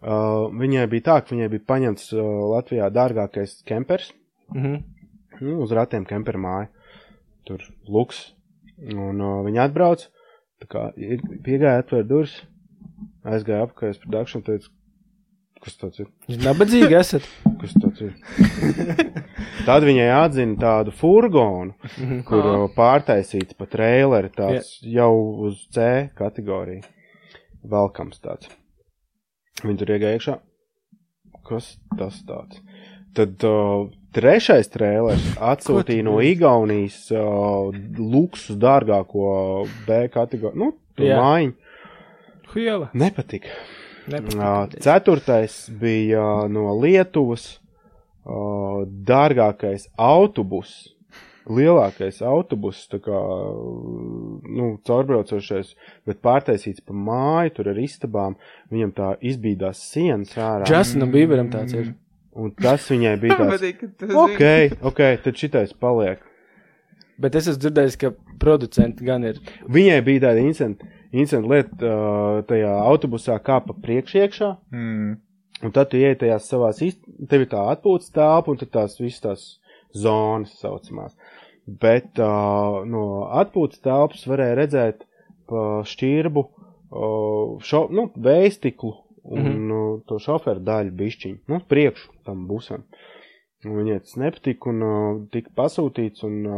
[0.01, 2.25] Uh, viņai bija tā, ka viņai bija paņemts uh,
[2.55, 4.13] Latvijā dārgākais kempers,
[4.55, 4.75] Mhm.
[5.41, 6.67] nu, uz ratiem kemperu māju.
[7.51, 8.21] Tur luks.
[8.81, 10.07] Un uh, viņi atbrauc,
[10.63, 10.87] tā kā
[11.45, 12.37] piegāja atvērt durvis,
[13.27, 14.71] aizgāja apkārt uz produkciju un teica,
[15.61, 16.07] kas tas ir?
[16.31, 17.27] Jūs nabadzīgi esat.
[17.61, 18.15] Kas tas ir?
[19.67, 22.23] Tad viņai atzina tādu furgonu, Mhm.
[22.25, 25.11] kur uh, pārtaisīts pa traileri, tāds jau
[25.45, 26.81] uz C kategoriju.
[27.69, 28.49] Velkams tāds.
[29.61, 30.39] Viņi tur iegāja iekšā.
[31.45, 32.57] Kas tas tāds?
[33.13, 40.59] Tad uh, trešais trēlers atsūtīja no Igaunijas uh, luksus dārgāko B kategoriju.
[40.59, 41.19] Nu, to Jā.
[41.21, 41.57] mājiņu.
[42.51, 42.89] Huiela.
[42.97, 43.53] Nepatika.
[44.11, 44.39] Nepatīk.
[44.41, 44.53] Ā,
[44.83, 47.53] Ceturtais bija no Lietuvas
[48.25, 48.39] ā,
[49.07, 50.73] dārgākais autobus.
[51.51, 55.71] Lielākais autobus, tā kā nu, caurbraucošais,
[56.05, 58.35] bet pārtaisīts pa māju, tur ar istabām.
[58.71, 60.69] Viņam tā izbīdās sienas ārā.
[60.69, 61.89] Justinam Bieberam tāds ir.
[62.35, 64.15] Un tas viņai bija tāds.
[64.15, 64.43] Ok,
[64.87, 66.21] ok, tad šitais paliek.
[67.21, 69.41] Bet es esmu dzirdējis, ka producenti gan ir.
[69.69, 74.55] Viņai bija tāda incidenta, lieta ā, tajā autobusā kāpa priekšiekšā.
[74.73, 75.19] Mm.
[75.61, 78.95] Un tad tu ej tajās savās, ist- tev ir tā atpūtas telpa, un tad tās
[78.97, 79.43] visas tās
[79.93, 81.13] zonas saucamās.
[81.67, 83.03] Bet uh, no
[83.37, 85.03] atpūtas telpas varēja redzēt
[85.51, 86.41] pa šķirbu,
[86.89, 89.59] uh, šo, nu, vējstiklu un mm -hmm.
[90.07, 92.81] To šoferu daļu bišķiņu, nu, priekšu tam busam.
[93.61, 96.55] Viņai tas nepatika, un uh, tika pasūtīts, un uh,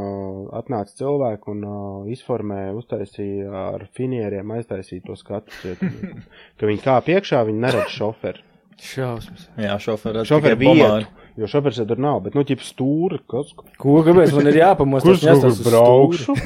[0.56, 6.00] atnāca cilvēki un uh, izformēja, uztaisīja ar finieriem, aiztaisīja to skatu cietumu.
[6.60, 8.40] ka viņi kā piekšā, viņi neredz šoferu.
[8.80, 9.44] Šausmas.
[9.60, 10.30] Jā, šoferis.
[10.32, 11.04] Šoferu vietu,
[11.40, 13.48] jo šoferis jau tur nav, bet, nu, ķip stūri, kas,
[13.80, 15.20] Ko, kāpēc man ir jāpamostas?
[15.22, 16.32] kurš kur braukšu?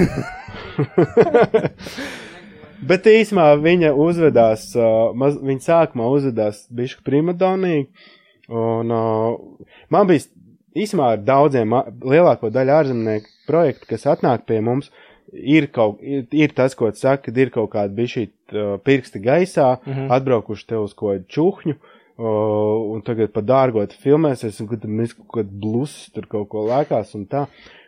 [2.81, 7.87] bet īsumā viņa uzvedās, uh, maz, viņa sākumā uzvedās bišķi primadonīgi,
[8.53, 10.25] un uh, man bija
[10.77, 11.75] īsumā ar daudziem,
[12.05, 14.91] lielāko daļu ārzemnieku projektu, kas atnāk pie mums,
[15.33, 19.21] ir kaut, ir, ir tas, ko tu saki, kad ir kaut kāda bišķi uh, pirksti
[19.23, 20.11] gaisā, mm -hmm.
[20.17, 25.31] atbraukuši te uz kādu čuhņu, uh, un tagad pa dārgot filmēsies, un kad mēs kaut
[25.39, 27.47] kādu blusus tur kaut ko lēkās un tā.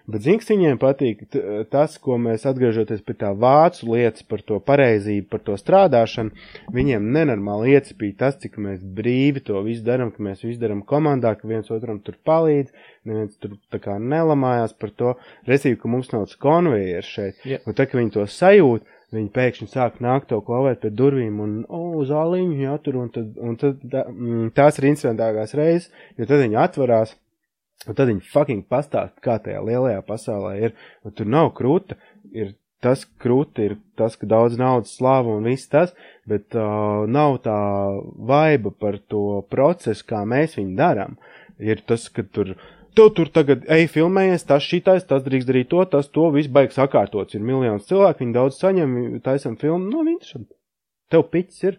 [0.10, 1.22] Bet viņiem patīk,
[1.70, 6.34] tas, ko mēs atgriežoties pie tā vācu lietas par to pareizību, par to strādāšanu,
[6.74, 11.36] viņiem nenormāli iecipīja tas, cik mēs brīvi to visu darām, ka mēs visu darām komandā,
[11.38, 12.74] ka viens otram tur palīdz,
[13.10, 15.14] neviens tur tā kā nelamājās par to,
[15.49, 17.45] resīvi, ka mums nav konvejers šeit.
[17.45, 17.62] Jā.
[17.68, 21.55] Un tā, ka viņi to sajūt, viņi pēkšņi sāk nākt to klavēt pie durvīm un,
[21.66, 25.89] o, oh, zāliņu, jā, tur, un tad, un tad tā, mm, tās ir incidentākās reizes,
[26.18, 27.18] jo tad viņi atvarās.
[27.88, 30.74] Un tad viņi fucking pastāst, kā tajā lielajā pasaulē ir.
[31.08, 31.96] Un tur nav krūta.
[32.36, 35.94] Ir tas krūti, ir tas, ka daudz naudas, slāva un viss tas,
[36.30, 37.60] bet uh, nav tā
[38.32, 41.18] vaiba par to procesu, kā mēs viņu darām.
[41.60, 42.56] Ir tas, ka tur.
[42.98, 46.80] Tu tur tagad ej, filmējies, tas šitais, tas drīkst darīt to, tas to, viss baigs
[46.80, 47.36] sakārtots.
[47.36, 50.52] Ir miljonus cilvēku, viņi daudz saņem, taisam filmu, nav interesanti.
[51.14, 51.78] Tev piķis ir.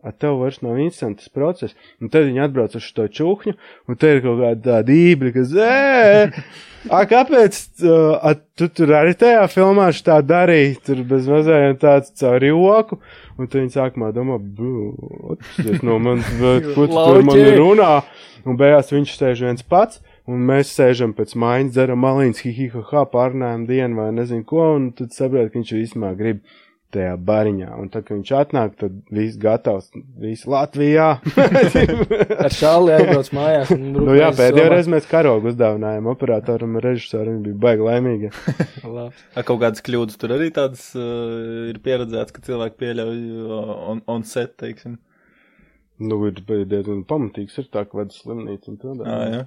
[0.00, 1.76] Ar tev vairs nav tas process.
[2.00, 3.52] Un tad viņi atbrauc uz šo čūkņu,
[3.88, 6.44] un te ir kaut kāda tāda ībra, kas, ē,
[6.88, 12.14] a, kāpēc uh, a, tu tur arī tajā filmā tā darīji, tur bez mazajiem tāds
[12.20, 13.00] caur joku,
[13.36, 14.40] un tad viņi sākumā domā,
[15.58, 16.32] tas no manis,
[16.76, 17.92] ko tu tur man runā,
[18.48, 22.70] un beigās viņš sēž viens pats, un mēs sēžam pēc maiņas, dzeram malīns, hi, hi,
[22.72, 26.40] ha, ha, pārnājam dienu vai nezinu ko, un tad saprot, ka viņš īstenībā grib
[26.94, 27.68] tajā bariņā.
[27.80, 31.08] Un tad, kad viņš atnāk, tad viss gatavs, viss Latvijā.
[32.44, 33.74] Ar šāli aizbrauc mājās.
[33.74, 38.32] un nu jā, pēdējo reizi mēs karogu uzdāvinājām operatoram un režisoram, viņi bija baigi laimīgi.
[38.96, 39.28] Labi.
[39.34, 44.04] Ar kaut kādas kļūdas tur arī tādas uh, ir pieredzēts, ka cilvēki pieļauj uh, on,
[44.10, 44.98] on set, teiksim.
[46.00, 49.04] Nu, ir diezgan pamatīgs, ir tā, ka vada slimnīca un tādā.
[49.04, 49.40] Ah, jā.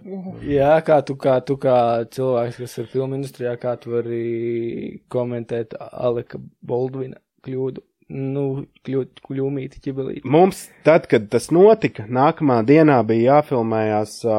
[0.52, 1.78] Jā, kā tu, kā tu, kā
[2.14, 7.84] cilvēks, kas ir filmu industrijā, kā tu vari komentēt Aleka Boldvina kļūdu,
[8.14, 8.44] nu,
[8.86, 10.24] kļūt, kļūmīti ķibelīti.
[10.30, 14.36] Mums, tad, kad tas notika, nākamā dienā bija jāfilmējās uh,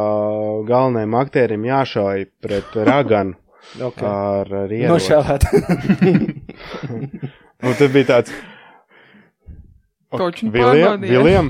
[0.68, 3.38] galvenajam aktierim jāšauj pret Raganu
[3.80, 4.05] Okay.
[4.05, 4.90] ar, ieroci.
[4.92, 5.46] Nošāvāt.
[7.64, 8.34] Un tad bija tāds.
[10.14, 11.22] Koču Viljam, pārbaudīja.
[11.24, 11.48] Viljam,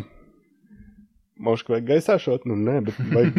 [1.45, 3.35] Mošku vajag gaisā šot, nu nē, bet vajag,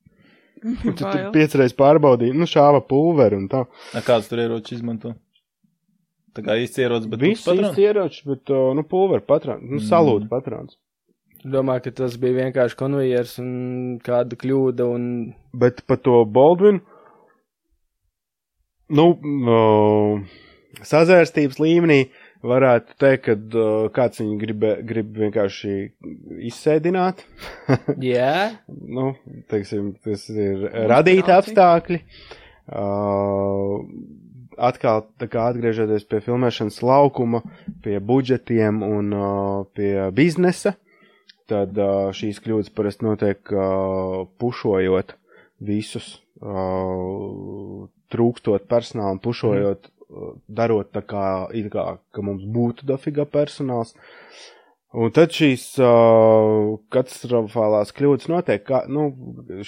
[0.84, 1.26] tu tur Bail.
[1.34, 3.64] piecreiz pārbaudīji, nu šāva pulveri un tā.
[3.90, 5.12] A, kāds tur ieroči izmanto?
[6.36, 10.28] Tā kā īsts ierocis, bet Viss īsti ieroči, bet, uh, nu, pulveri patrons, nu, salūta
[10.28, 10.76] patrons.
[11.46, 13.50] Domāju, ka tas bija vienkārši konvejers un
[14.04, 15.06] kāda kļūda un
[15.56, 16.82] Bet par to Baldvinu,
[18.98, 22.00] nu, uh, sazvērstības līmenī
[22.46, 25.76] varētu teikt, ka uh, kāds viņu grib, grib vienkārši
[26.50, 27.24] izsēdināt.
[28.10, 29.14] Jā, nu,
[29.52, 32.02] teiksim, tas ir radīta apstākļi.
[32.66, 33.86] Uh,
[34.56, 37.42] atkal atgriežoties pie filmēšanas laukuma,
[37.84, 40.76] pie budžetiem un uh, pie biznesa,
[41.50, 45.14] tad uh, šīs kļūdas parasti notiek uh, pušojot
[45.66, 51.26] visus, uh, trūkstot personālu pušojot, uh, darot tā kā,
[51.56, 53.94] it kā, ka mums būtu dafigā personāls.
[54.96, 59.10] Un tad šīs uh, katastrofālās kļūdas notiek, kā, nu,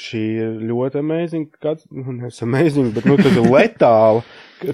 [0.01, 4.22] šī ir ļoti amazing, kāds, nu, nevis amazing, bet, nu, ir letāla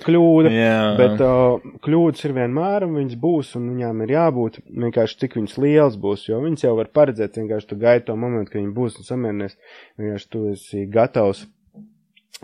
[0.04, 0.52] kļūda.
[0.54, 0.76] Jā.
[1.00, 5.56] Bet uh, kļūdas ir vienmēr, un viņas būs, un viņām ir jābūt vienkārši cik viņas
[5.64, 9.00] lielas būs, jo viņas jau var paredzēt, vienkārši tu gaidi to momentu, kad viņi būs
[9.00, 9.58] un samierinies,
[9.98, 11.48] vienkārši tu esi gatavs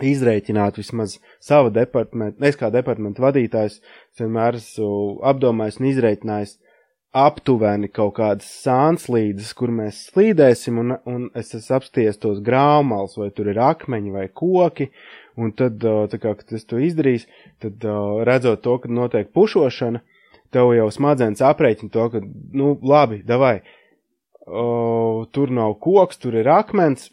[0.03, 3.79] izrēķināt vismaz savu departamentu, es kā departamentu vadītājs,
[4.19, 6.57] vienmēr esmu apdomājis un izrēķinājis
[7.11, 13.29] aptuveni kaut kādas sānslīdes, kur mēs slīdēsim, un, un es esmu apsties tos grāmatus, vai
[13.35, 14.87] tur ir akmeņi vai koki,
[15.39, 15.83] un tad,
[16.13, 17.27] kā, kad es to izdarīšu,
[17.63, 17.83] tad
[18.27, 20.03] redzot to, ka notiek pušošana,
[20.55, 22.23] tev jau smadzenes aprēķina to, ka,
[22.55, 23.57] nu, labi, davai,
[24.47, 27.09] uh, tur nav koks, tur ir akmens,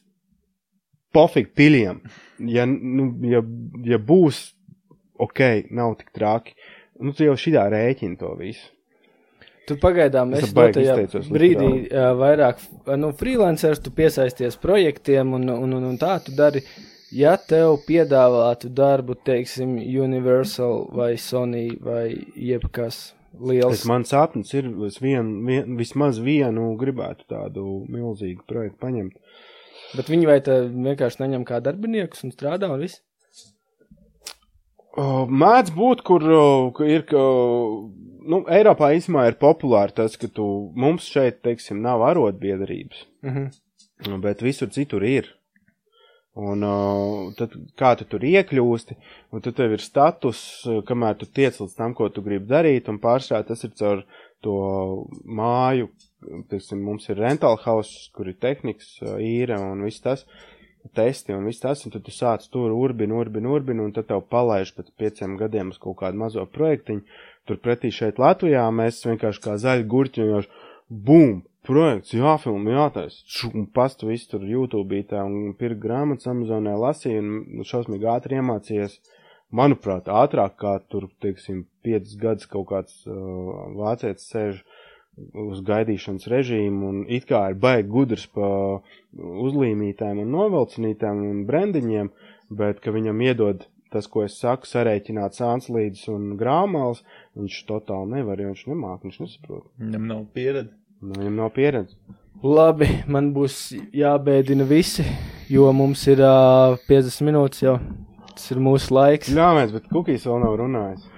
[1.14, 2.02] pofīgi piļiem.
[2.46, 3.42] Ja, nu, ja,
[3.86, 4.52] ja būs
[5.18, 6.54] ok, nav tik traki,
[7.02, 8.68] nu, tu jau šitā rēķini to visu.
[9.68, 12.62] Tu pagaidām Es dotajā izteicos brīdī uh, vairāk,
[13.00, 16.64] nu, freelancers, tu piesaisties projektiem un, un, un, un tā tu dari.
[17.14, 24.68] Ja tev piedāvātu darbu, teiksim, Universal vai Sony vai jebkas liels, Es man sapnis ir,
[24.86, 29.16] es vien, vien, vismaz vienu gribētu tādu milzīgu projektu paņemt.
[29.96, 33.00] bet viņi vai te vienkārši neņem kā darbiniekus un strādā un viss?
[34.98, 36.24] Mēdz būt, kur
[36.88, 37.22] ir, ka,
[38.28, 44.20] nu, Eiropā īsumā ir populāri tas, ka tu, mums šeit, teiksim, nav arotbiedrības, Mhm.
[44.22, 45.34] bet visur citur ir.
[46.38, 48.94] Un uh, tad, kā tu tur iekļūsti,
[49.34, 50.38] un tad tev ir status,
[50.70, 54.04] uh, kamēr tu tiec līdz tam, ko tu gribi darīt, un pārstrā tas ir caur
[54.46, 54.54] to
[55.26, 55.88] māju,
[56.52, 60.22] teiksim, mums ir rental house, kur ir tehnikas, uh, īre un viss tas,
[60.94, 64.24] testi un viss tas, un tad tu sāc tur urbini, urbini, urbini, un tad tev
[64.32, 67.04] palaiž pēc pieciem gadiem uz kaut kādu mazo projektiņu.
[67.48, 70.50] Turpretī šeit Latvijā mēs vienkārši kā zaļi gurķi vienkārši
[70.88, 71.38] bum!
[71.68, 73.18] Projekts, jāfilmē, jātais.
[73.50, 78.94] Un pastu visu tur YouTube tā un pirkt grāmatas Amazonē lasīju un šausmīgi ātri iemācījies.
[79.58, 84.62] Manuprāt, ātrāk kā tur, teiksim, 5 gadus kaut kāds uh, vācietis sēž
[85.48, 88.50] uz gaidīšanas režīmu un it kā ir baigi gudrs pa
[89.16, 92.12] uzlīmītēm un novelcinītēm un brendiņiem,
[92.60, 97.00] bet ka viņam iedod tas, ko es saku, sarēķināt sānslīdus un grāmalas,
[97.38, 99.68] viņš totāli nevar, jo viņš nemāk, viņš nesaprot.
[99.80, 100.74] Viņam nav pieredze.
[101.00, 101.96] Nu, viņam nav pieredze.
[102.44, 105.06] Labi, man būs jābēdina visi,
[105.50, 107.78] jo mums ir uh, 50 minūtes jau.
[108.28, 109.32] Tas ir mūsu laiks.
[109.34, 111.08] Jā, mēs, bet Kukijs vēl nav runājis.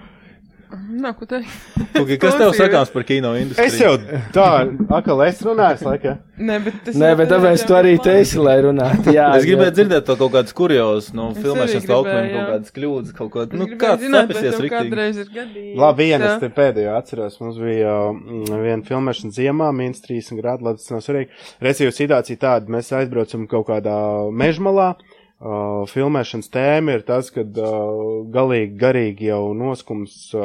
[0.71, 1.51] Nav ko teikt.
[1.97, 3.66] Kuki, kas tev sakāms par kino industriju?
[3.66, 3.95] Es jau
[4.35, 4.47] tā,
[4.95, 6.12] akal es runāju, laika.
[6.39, 9.11] Nē, bet tas Nē, bet tāpēc tu arī teici, lai runātu.
[9.16, 13.14] Jā, Es gribēju dzirdēt to kaut kādus kuriozus no Es filmēšanas laukumiem, kaut kādas kļūdas,
[13.18, 13.47] kaut ko.
[13.59, 15.66] Nu, kāds tev riktīgi?
[15.81, 17.39] Labi, viena es te pēdējo atceros.
[17.43, 21.35] Mums bija mm, viena filmēšana ziemā, mīnus 30 grādu, labi, tas nav svarīgi.
[21.66, 23.97] Resīvu situācija tāda, mēs aizbraucam kaut kādā
[24.33, 24.93] mežmalā,
[25.41, 30.43] Uh, filmēšanas tēma ir tas, ka uh, galīgi garīgi jau noskums uh,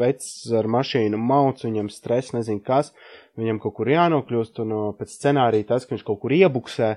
[0.00, 2.94] vecs ar mašīnu mauc, viņam stress, nezinu kas,
[3.36, 6.94] viņam kaut kur jānokļūst, un uh, pēc scenārija tas, ka viņš kaut kur iebuksē,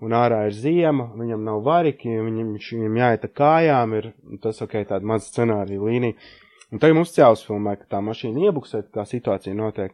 [0.00, 4.08] un ārā ir ziema, viņam nav variki, viņam, viņam jāiet kājām, ir
[4.40, 6.16] tas, ok, tāda maza scenārija līnija.
[6.72, 9.92] Un tagad mums jāuzfilmē, ka tā mašīna iebuksē, kā situācija notiek.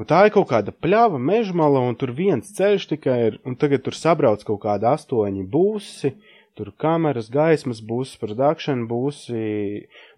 [0.00, 3.86] Un tā ir kaut kāda pļava, mežmala, un tur viens ceļš tikai ir, un tagad
[3.86, 6.14] tur sabrauc kaut kādi astoņi būsi,
[6.60, 9.44] tur kameras, gaismas, būs produkšana, būsi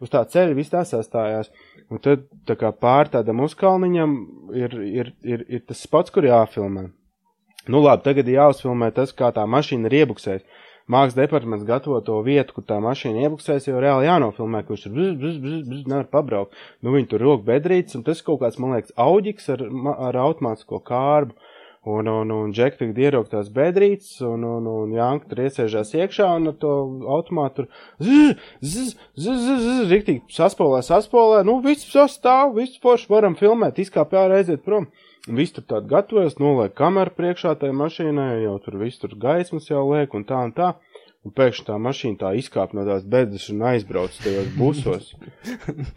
[0.03, 1.53] uz tā ceļa, viss tā sastājās.
[1.93, 4.19] Un tad, tā kā pār tādam uzkalniņam,
[4.59, 6.89] ir, ir, ir, ir tas spots, kur jāfilmē.
[7.71, 10.47] Nu labi, tagad ir jāuzfilmē tas, kā tā mašīna ir iebuksējusi.
[10.91, 15.13] Mākslas departaments gatavo to vietu, kur tā mašīna iebuksēs, jau reāli jānofilmē, kurš tur bzz,
[15.21, 16.59] bzz, bzz, bzz, nevar pabraukt.
[16.83, 19.63] Nu, viņi tur rok bedrītes, un tas kaut kāds, man liekas, auģiks ar,
[20.09, 21.39] ar automātisko kārbu.
[21.83, 26.29] Un, un, un Džek tagad ierok tās bedrītes, un, un, un Janka tur iesēžās iekšā,
[26.39, 26.75] un ar to
[27.11, 27.67] automātu tur
[27.99, 34.15] zzz, zzz, zzz, zzz, riktīgi saspolē, saspolē, nu, viss sastāv, viss forši varam filmēt, izkāp
[34.15, 34.87] ārā aiziet prom.
[35.27, 39.83] Viss tur tādu gatavojas, noliek kameru priekšā tai mašīnai, jau tur viss tur gaismas jau
[39.91, 40.73] liek un tā un tā.
[41.23, 45.13] Un pēkšņi tā mašīna tā izkāp no tās bedres un aizbrauc tajos busos.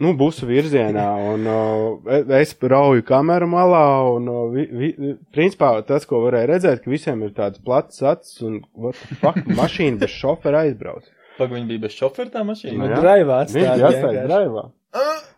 [0.02, 6.06] nu, busu virzienā, un uh, es rauju kameru malā, un uh, vi, vi, principā tas,
[6.06, 10.14] ko varēja redzēt, ka visiem ir tāds plats acis, un what the fuck, mašīna bez
[10.14, 11.10] šofera aizbrauc.
[11.40, 12.78] Pag viņi bija bez šofera tā mašīna.
[12.78, 13.02] Nu, jā.
[13.02, 14.64] draivā Viņš atstāja bija atstāja draivā.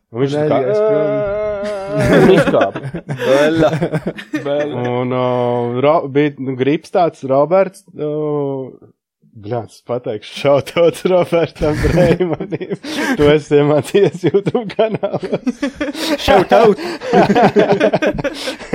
[0.09, 0.59] Un viņš tā kā
[2.36, 2.80] izkāpa.
[3.24, 3.72] Beļa.
[5.01, 7.89] Un uh, ro, bija nu, grips tāds Roberts.
[7.97, 8.93] Uh,
[9.39, 12.72] Bļāts, pateikšu, šautauts Robertam Breimanim.
[13.18, 15.39] Tu esi iemācījies YouTube kanālā.
[16.24, 16.80] Šautaut.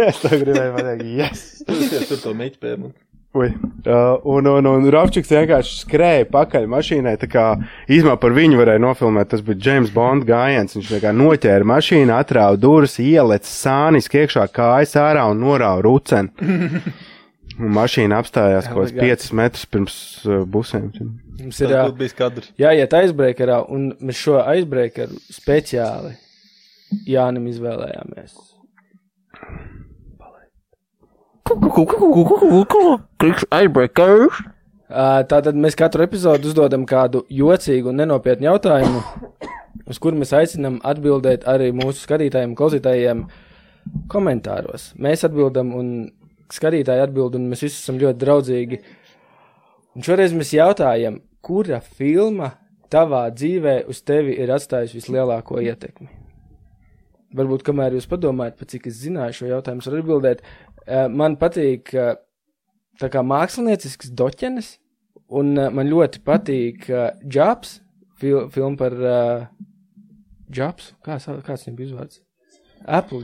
[0.07, 1.47] es to gribēju pateikt, yes!
[1.67, 2.93] Tur tur to meķi pie man.
[3.33, 3.49] Ui.
[3.49, 7.45] Uh, un, un, un Rovčiks vienkārši skrēja pakaļ mašīnai, tā kā
[7.91, 9.31] īsumā par viņu varēja nofilmēt.
[9.33, 10.77] Tas bija James Bond gājiens.
[10.77, 16.29] Viņš vienkārši noķēra mašīnu, atrāva durvis, ielec sānis iekšā kājas ārā un norāva ruceni.
[17.59, 19.27] Un mašīna apstājās kaut kāds Elegants.
[19.29, 20.87] 5 metrus pirms uh, busēm.
[21.41, 22.49] Mums ir jā, būtu bijis kadrs.
[22.61, 26.15] jāiet aizbreakerā, un mēs šo aizbreakeru speciāli
[27.09, 28.35] Jānim izvēlējāmies.
[34.93, 39.01] Ā, Tātad mēs katru epizodu uzdodam kādu jocīgu un nenopietnu jautājumu,
[39.89, 43.25] uz kuru mēs aicinām atbildēt arī mūsu skatītājiem, klausītājiem
[44.13, 44.91] komentāros.
[45.01, 45.89] Mēs atbildam, un
[46.53, 48.81] skatītāji atbild, un mēs visi esam ļoti draudzīgi.
[49.97, 52.51] Un šoreiz mēs jautājam, kura filma
[52.93, 56.09] tavā dzīvē uz tevi ir atstājusi vislielāko ietekmi?
[57.33, 60.43] Varbūt, kamēr jūs padomājat, pat cik es zināju šo jautājumu, varu atbildēt.
[60.85, 62.11] Eh, Man patīk eh,
[63.01, 64.75] tā kā māksliniecisks doķenis,
[65.33, 66.85] un eh, man ļoti patīk
[67.25, 67.79] Džabs,
[68.21, 68.93] fil filma par
[70.53, 70.91] Džabs.
[71.05, 72.21] Kā, sa- kāds viņam bija uzvārds?
[72.85, 73.21] Apple.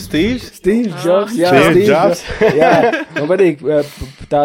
[0.00, 0.46] Stīvs.
[0.56, 1.34] Steve Jobs.
[1.36, 2.22] Jā, Steve Steve Jobs.
[2.56, 2.70] Jā,
[3.18, 4.42] man patīk eh, p- tā,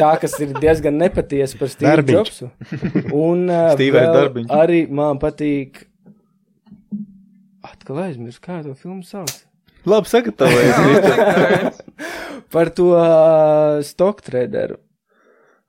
[0.00, 2.16] tā, kas ir diezgan nepatiesa par Steve Darbiņš.
[2.16, 2.50] Jobsu.
[3.12, 4.50] Un Darbiņš.
[4.56, 5.84] arī man patīk.
[7.70, 9.32] Atkal aizmirsu, kā to filmu sauc.
[9.88, 11.80] Labi sagatavojies.
[12.52, 14.76] Par to uh, stocktraderu.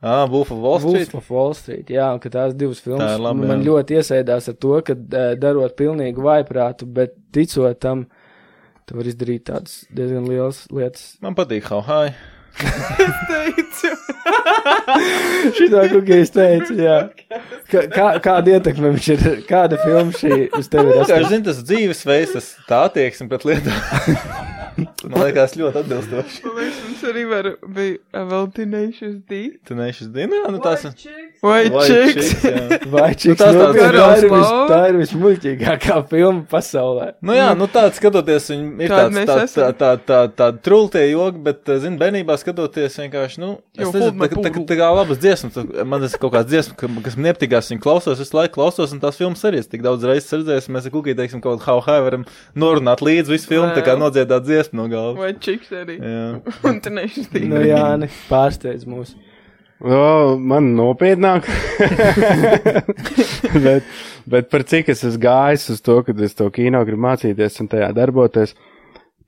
[0.01, 1.11] Ah, Wolf of Wall Street.
[1.13, 1.91] Wolf of Wall Street.
[1.93, 3.67] Jā, un ka tās divas filmas Tā labi, man jā.
[3.69, 8.07] ļoti iesēdās ar to, ka uh, darot pilnīgu vaiprātu, bet ticot tam,
[8.91, 11.15] tu vari izdarīt tādas diezgan lielas lietas.
[11.23, 12.11] Man patīk How High.
[13.31, 13.93] teicu.
[15.57, 16.97] Šitā kukīs teica, jā.
[17.71, 21.05] Kā, kā, kāda ietekme viņš ir, kāda filma šī uz tevi ir?
[21.05, 21.31] Atstājusi?
[21.31, 24.49] zini, tas dzīvesveids, tas tā attieksme pret lietām.
[24.77, 26.41] Man liekas, ļoti atbilstoši.
[26.45, 29.41] Man liekas, mums arī var, bija vēl Tenacious D.
[29.67, 30.85] Tu neesi zinājis, nu tās
[31.41, 32.27] Vai White Chicks?
[32.29, 32.77] Chicks, jā.
[32.93, 37.07] Vai čiks, tas nu, tāds tā, Girls ir vis, tā ir vismuļķīgākā filma pasaulē.
[37.25, 41.41] Nu jā, nu tāds skatoties, viņi ir tāds, tā, tā, tā, tā, tā trultie jogi,
[41.47, 45.57] bet, eh, zini, bērnībā skatoties vienkārši, nu, es nezinu, tā, tā, tā kā labas dziesmas,
[45.57, 48.93] tā- man tas kaut kāds dziesmas, ka- kas man nepatīkās, viņi klausās, visu laiku klausos,
[48.93, 51.71] un tās filmas arī es tik daudz reizes redzēju, mēs ar kukī, teiksim, kaut kā
[51.71, 55.19] how high varam norunāt līdz visu filmu, tā kā nodziedāt dziesmu no galvas.
[55.19, 55.97] Vai Chicks arī?
[55.97, 56.25] Jā.
[56.69, 57.43] Un Tenacious D.
[57.49, 59.15] Nu jā, ne, pārsteidz mūs.
[59.81, 61.47] O, man nopietnāk.
[63.65, 63.87] bet,
[64.29, 67.71] bet par cik es esmu gājis uz to, ka es to kino gribu mācīties un
[67.71, 68.53] tajā darboties.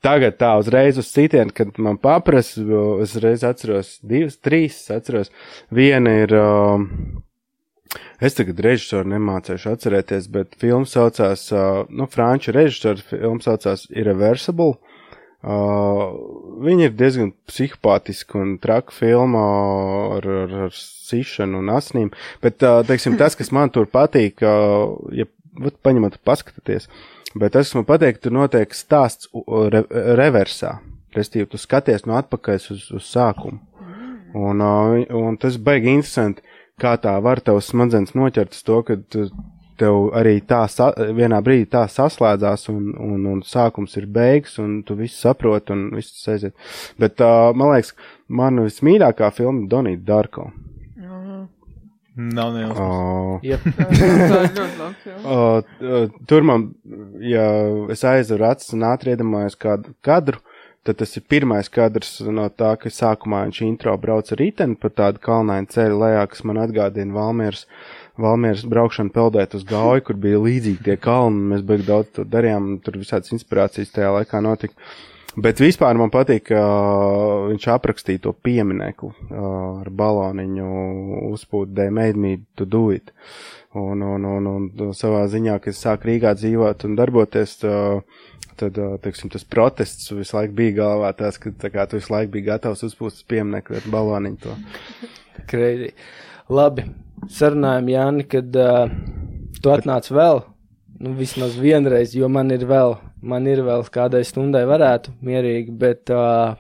[0.04, 2.62] Tagad tā uzreiz uz citiem, kad man paprasa,
[3.02, 5.32] es reiz atceros divas, trīs, es atceros.
[5.74, 6.90] Viena ir, um,
[8.22, 14.76] es tagad režisoru nemācīšu atcerēties, bet filma saucās, uh, nu, franču režisoru filma saucās Irreversible.
[15.44, 16.14] Uh,
[16.64, 19.42] viņa ir diezgan psihopātiska un traka filma
[20.16, 24.94] ar, ar, ar sišanu un asnīm, bet, uh, teiksim, tas, kas man tur patīk, uh,
[25.12, 25.28] ja
[25.60, 26.88] vat, paņemat paskatāties,
[27.36, 29.28] bet tas, kas man patīk, tur notiek stāsts
[29.76, 29.84] re,
[30.16, 30.78] reversā,
[31.18, 33.60] restīvi, tu skaties no atpakaļ uz, uz sākumu.
[34.40, 36.40] Un, uh, un tas baigi interesanti,
[36.80, 39.28] kā tā var tavs smadzenes noķert to, ka tu,
[39.80, 44.82] tev arī tā sa, vienā brīdī tā saslēdzās, un, un, un sākums ir beigas, un
[44.88, 46.56] tu visu saproti, un viss aiziet.
[47.02, 47.96] Bet, uh, man liekas,
[48.28, 50.52] man vismīļākā filma ir Donīta Darko.
[52.16, 52.54] Nav.
[52.54, 53.40] Uh,
[55.04, 55.26] filma.
[55.26, 56.68] uh, uh, tur man,
[57.26, 57.48] ja
[57.90, 60.38] es aizveru acis un ātri iedomājos kādu kadru,
[60.86, 64.92] tad tas ir pirmais kadrs no tā, ka sākumā viņš intro brauc ar riteni pa
[64.94, 67.66] tādu kalnainu ceļu lejā, kas man atgādina Valmieras,
[68.22, 72.76] Valmieras braukšanu peldēt uz gauju, kur bija līdzīgi tie kalni, mēs beig daudz to darījām,
[72.86, 74.78] tur visādas inspirācijas tajā laikā notika.
[75.34, 79.48] Bet vispār man patīk, ka uh, viņš aprakstīja to pieminieku uh,
[79.82, 80.68] ar baloniņu
[81.32, 83.10] uzpūtu They made me to do it.
[83.74, 88.28] Un, un, un, un savā ziņā, kad es sāku Rīgā dzīvot un darboties, uh,
[88.62, 92.14] tad, uh, teiksim, tas protests visu laiku bija galvā tās, ka tā kā tu visu
[92.14, 94.60] laiku biji gatavs uzpūst pieminieku ar baloniņu to.
[95.50, 95.96] Kreidī.
[96.54, 96.86] Labi,
[97.32, 98.90] sarunājam, Jāni, kad uh,
[99.64, 100.44] tu atnāc vēl,
[101.04, 106.12] nu, vismaz vienreiz, jo man ir vēl, man ir vēl kādai stundai varētu mierīgi, bet,
[106.14, 106.58] uh,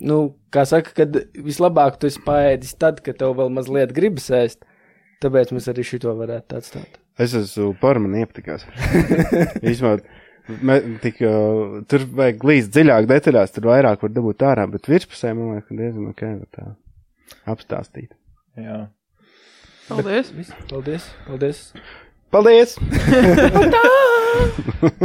[0.00, 0.20] nu,
[0.54, 4.62] kā saka, kad vislabāk tu esi paēdis tad, kad tev vēl mazliet gribas ēst,
[5.24, 7.00] tāpēc mēs arī šito varētu atstāt.
[7.16, 8.66] Es esmu par man iepatikās.
[9.70, 9.96] Īsumā,
[10.60, 15.32] me, tik, uh, tur vajag līdz dziļāk detaļās, tur vairāk var dabūt ārā, bet virspusē
[15.32, 16.68] man liekas, ka diezgan ok, tā
[17.48, 18.12] apstāstīt.
[18.60, 18.84] Jā.
[19.88, 20.30] Paldies!
[20.30, 21.72] Viss, paldies, paldies.
[22.30, 22.76] Paldies!